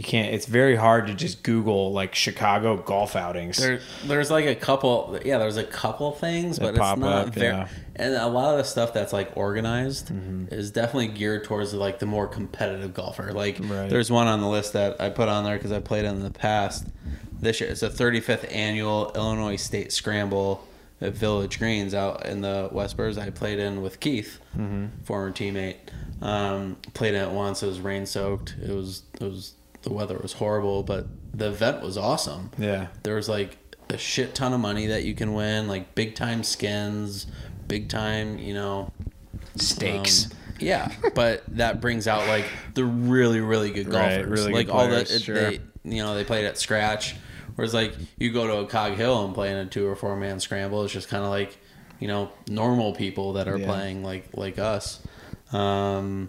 [0.00, 0.32] You can't.
[0.32, 3.58] It's very hard to just Google like Chicago golf outings.
[3.58, 5.18] there there's like a couple.
[5.22, 7.48] Yeah, there's a couple things, That but it's not up, very.
[7.48, 7.68] yeah.
[7.96, 10.54] And a lot of the stuff that's like organized Mm-hmm.
[10.54, 13.30] is definitely geared towards like the more competitive golfer.
[13.34, 13.90] Like Right.
[13.90, 16.30] there's one on the list that I put on there because I played in the
[16.30, 16.86] past.
[17.38, 20.66] This year, it's the 35th annual Illinois State Scramble
[21.02, 23.18] at Village Greens out in the Westburbs.
[23.18, 25.04] I played in with Keith, Mm-hmm.
[25.04, 25.76] former teammate.
[26.22, 27.62] Um, played in it once.
[27.62, 28.54] It was rain soaked.
[28.62, 29.52] It was it was
[29.82, 32.50] the weather was horrible, but the event was awesome.
[32.58, 32.88] yeah.
[33.02, 33.56] There was like
[33.88, 37.26] a shit ton of money that you can win, like big time skins,
[37.66, 38.92] big time, you know,
[39.56, 40.26] Stakes.
[40.26, 42.44] um, yeah, but that brings out like
[42.74, 45.34] the really, really good golfers, Right, really like good all players, the sure.
[45.34, 47.16] they, you know, they played at scratch.
[47.56, 50.16] Whereas like you go to a Cog Hill and play in a two or four
[50.16, 51.56] man scramble, it's just kind of like
[51.98, 53.66] you know normal people that are Yeah.
[53.66, 55.00] playing like like us.
[55.52, 56.28] Um,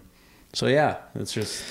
[0.52, 1.62] so yeah, it's just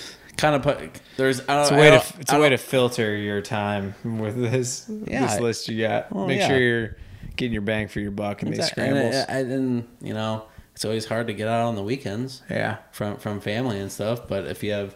[0.42, 1.02] kind of put.
[1.18, 4.36] There's I don't, It's a way to it's a way to filter your time with
[4.36, 6.12] this Yeah, this list you got.
[6.12, 6.48] Well, Make yeah.
[6.48, 6.98] sure you're
[7.36, 8.84] getting your bang for your buck in these Exactly.
[8.84, 9.16] scrambles.
[9.16, 12.78] And, and, and you know, it's always hard to get out on the weekends yeah.
[12.92, 14.28] from from family and stuff.
[14.28, 14.96] But if you have,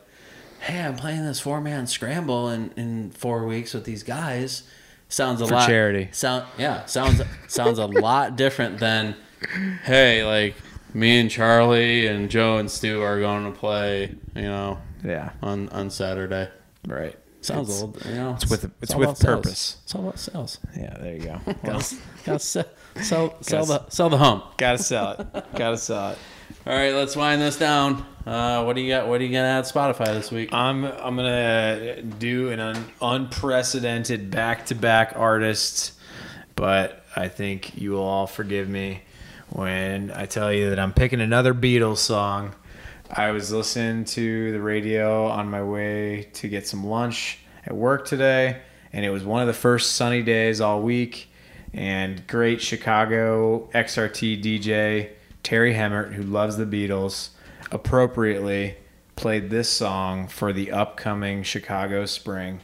[0.62, 4.64] hey, I'm playing this four man scramble in in four weeks with these guys,
[5.10, 6.10] sounds a For lot charity.
[6.12, 9.16] Sound yeah, sounds sounds a lot different than,
[9.84, 10.56] hey, like
[10.94, 15.32] me and Charlie and Joe and Stu are going to play, you know, Yeah.
[15.42, 16.50] on on Saturday.
[16.88, 17.16] Right.
[17.42, 18.34] Sounds It's- old, you know.
[18.34, 19.36] it's with- it's all with about sales.
[19.46, 19.78] purpose.
[19.84, 20.58] It's all about sales.
[20.76, 21.40] Yeah, there you go.
[21.46, 21.96] Well, Gotta,
[22.26, 22.66] gotta sell,
[23.02, 24.42] sell, sell Gotta- the sell the home.
[24.58, 25.46] gotta sell it.
[25.56, 26.18] Gotta sell it.
[26.66, 28.04] All right, let's wind this down.
[28.26, 29.08] Uh, what do you got?
[29.08, 30.52] What are you gonna add Spotify this week?
[30.52, 35.94] I'm I'm gonna do an un, unprecedented back to back artist,
[36.56, 39.02] but I think you will all forgive me
[39.50, 42.56] when I tell you that I'm picking another Beatles song.
[43.10, 48.08] I was listening to the radio on my way to get some lunch at work
[48.08, 48.62] today,
[48.92, 51.30] and it was one of the first sunny days all week.
[51.74, 55.10] And great Chicago XRT DJ
[55.44, 57.30] Terry Hemmert, who loves the Beatles,
[57.72, 58.78] appropriately
[59.16, 62.62] played this song for the upcoming Chicago spring.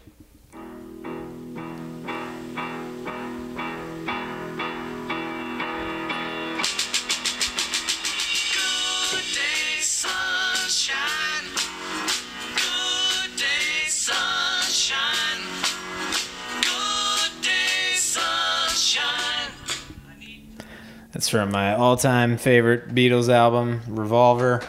[21.32, 24.62] From my all time favorite Beatles album, Revolver.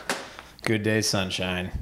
[0.62, 1.72] Good Day Sunshine.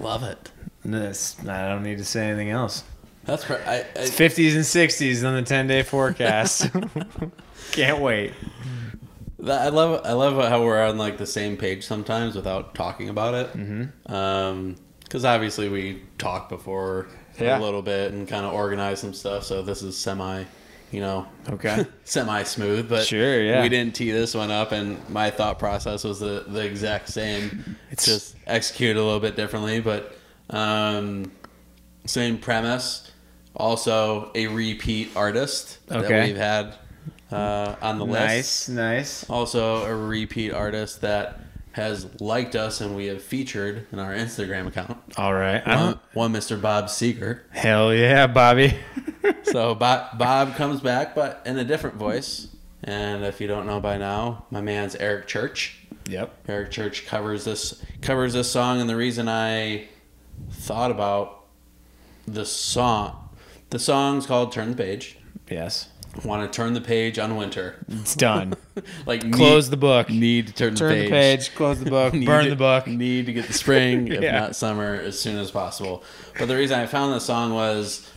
[0.00, 0.50] Love it.
[0.84, 2.84] This, I don't need to say anything else.
[3.24, 6.70] That's cra- I, I, 50s and 60s on the 10 day forecast.
[7.72, 8.32] Can't wait.
[9.46, 13.34] I love I love how we're on like the same page sometimes without talking about
[13.34, 13.52] it.
[13.52, 14.12] Mm-hmm.
[14.12, 17.58] Um, because obviously we talked before Yeah.
[17.58, 19.44] a little bit and kind of organized some stuff.
[19.44, 20.44] So this is semi,
[20.94, 21.84] you know, Okay.
[22.04, 22.88] semi smooth.
[22.88, 23.62] But Sure, yeah.
[23.62, 27.76] we didn't tee this one up, and my thought process was the the exact same.
[27.90, 30.16] It's- just executed a little bit differently, but
[30.50, 31.32] um,
[32.06, 33.10] same premise.
[33.56, 36.74] Also, a repeat artist that we've had
[37.32, 38.68] uh, on the list.
[38.68, 39.30] nice, nice.
[39.30, 41.40] Also, a repeat artist that
[41.74, 44.96] has liked us and we have featured in our Instagram account.
[45.16, 45.66] All right.
[45.66, 45.94] One, uh-huh.
[46.12, 46.60] one Mr.
[46.60, 47.40] Bob Seger.
[47.50, 48.74] hell yeah, Bobby.
[49.44, 52.48] So Bob, Bob comes back, but in a different voice.
[52.82, 55.78] And if you don't know by now, my man's Eric Church.
[56.08, 56.34] yep.
[56.48, 59.86] Eric Church covers this covers this song, and the reason I
[60.50, 61.44] thought about
[62.26, 63.30] the song,
[63.70, 65.18] the song's called "Turn the Page."
[65.48, 65.88] Yes.
[66.24, 67.76] Want to turn the page on winter?
[67.88, 68.54] It's done.
[69.06, 70.10] Like Close need, the book.
[70.10, 71.02] Need to turn, Turn the page.
[71.02, 71.46] Turn the page.
[71.46, 71.54] page.
[71.54, 72.12] Close the book.
[72.24, 72.86] Burn to- the book.
[72.88, 76.02] Need to get the spring, if not summer, as soon as possible.
[76.38, 78.10] But the reason I found this song was,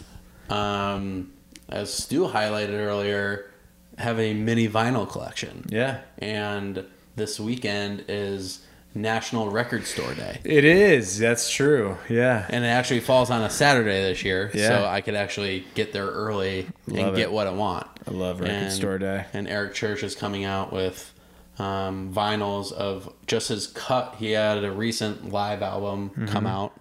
[0.49, 1.32] um,
[1.69, 3.52] as Stu highlighted earlier,
[3.99, 5.65] have a mini vinyl collection.
[5.69, 6.02] Yeah.
[6.18, 6.84] And
[7.15, 8.65] this weekend is
[8.95, 10.39] National Record Store Day.
[10.43, 11.19] It is.
[11.19, 11.97] That's true.
[12.09, 12.45] Yeah.
[12.49, 14.68] And it actually falls on a Saturday this year, Yeah.
[14.69, 17.15] so I could actually get there early Love and it.
[17.15, 17.88] get what I want.
[18.07, 19.26] I love Record And- Store Day.
[19.34, 21.14] And Eric Church is coming out with
[21.59, 24.15] um, vinyls of just his cut.
[24.19, 26.26] He had a recent live album Mm-hmm.
[26.27, 26.73] come out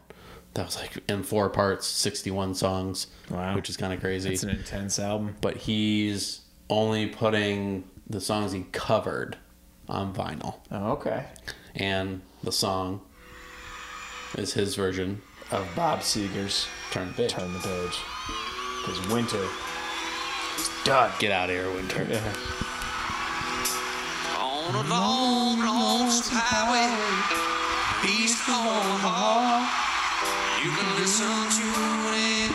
[0.54, 3.54] that was like in four parts, 61 songs, Wow.
[3.56, 4.32] which is kind of crazy.
[4.32, 5.36] It's an intense album.
[5.42, 9.36] but he's only putting the songs he covered
[9.88, 10.56] on vinyl.
[10.70, 11.24] Oh, okay.
[11.77, 13.03] And the song
[14.39, 15.20] is his version
[15.51, 17.32] Of Bob Seger's Turn the Page.
[17.32, 17.98] Turn the Page.
[18.81, 19.44] Because winter
[20.57, 21.12] is done.
[21.19, 22.01] Get out of here, Winter.
[24.40, 26.89] On a long, lonesome highway,
[28.09, 29.69] east of Omaha,
[30.65, 31.69] you can listen to
[32.16, 32.51] it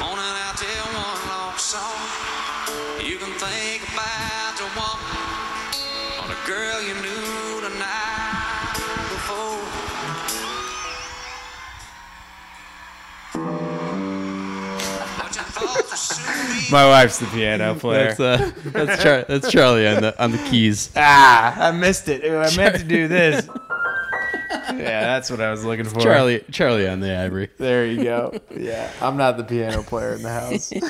[0.00, 1.98] on and out there one long song.
[3.02, 5.34] You can think about the woman
[6.22, 7.43] or the girl you knew
[16.70, 18.14] My wife's the piano player.
[18.14, 20.90] That's uh, that's Char- that's Charlie on the on the keys.
[20.96, 22.24] ah, I missed it.
[22.24, 23.46] Ooh, I meant to do this.
[24.50, 26.00] yeah, that's what I was looking for.
[26.00, 27.50] Charlie Charlie on the ivory.
[27.58, 28.38] There you go.
[28.56, 30.72] Yeah, I'm not the piano player in the house.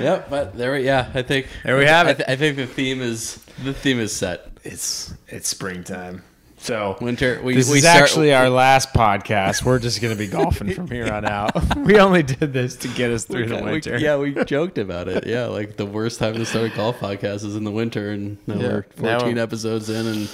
[0.00, 2.22] Yep, but there we yeah, I think There we have I, it.
[2.28, 4.50] I think the theme is the theme is set.
[4.64, 6.22] it's it's springtime.
[6.60, 9.62] So Winter we this we is start- actually our last podcast.
[9.64, 11.76] We're just going to be golfing from here on out.
[11.84, 13.96] we only did this to get us through the we- winter.
[13.96, 15.24] yeah, we joked about it.
[15.26, 18.38] Yeah, like the worst time to start a golf podcast is in the winter, and
[18.48, 18.68] now Yeah.
[18.68, 20.28] we're 14 we're- episodes in, and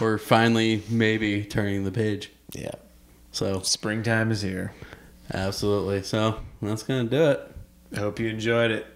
[0.00, 2.32] we're finally maybe turning the page.
[2.52, 2.72] yeah.
[3.32, 4.72] So Springtime is here.
[5.32, 6.02] absolutely.
[6.02, 7.40] So that's gonna do it.
[7.94, 8.86] I hope you enjoyed it.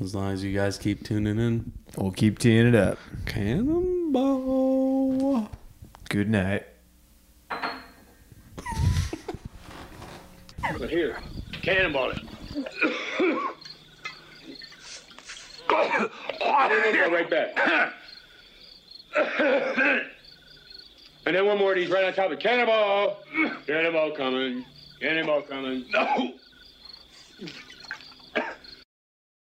[0.00, 1.72] As long as you guys keep tuning in.
[1.96, 2.98] We'll keep teeing it up.
[3.24, 4.68] Cannonball.
[6.10, 6.66] Good night.
[10.78, 11.16] But here,
[11.62, 12.18] cannonball it.
[15.68, 17.56] And then we'll go right back.
[21.24, 23.22] and then one more of these right on top of cannonball.
[23.66, 24.64] Cannonball coming.
[25.00, 25.86] Cannonball coming.
[25.90, 26.34] No.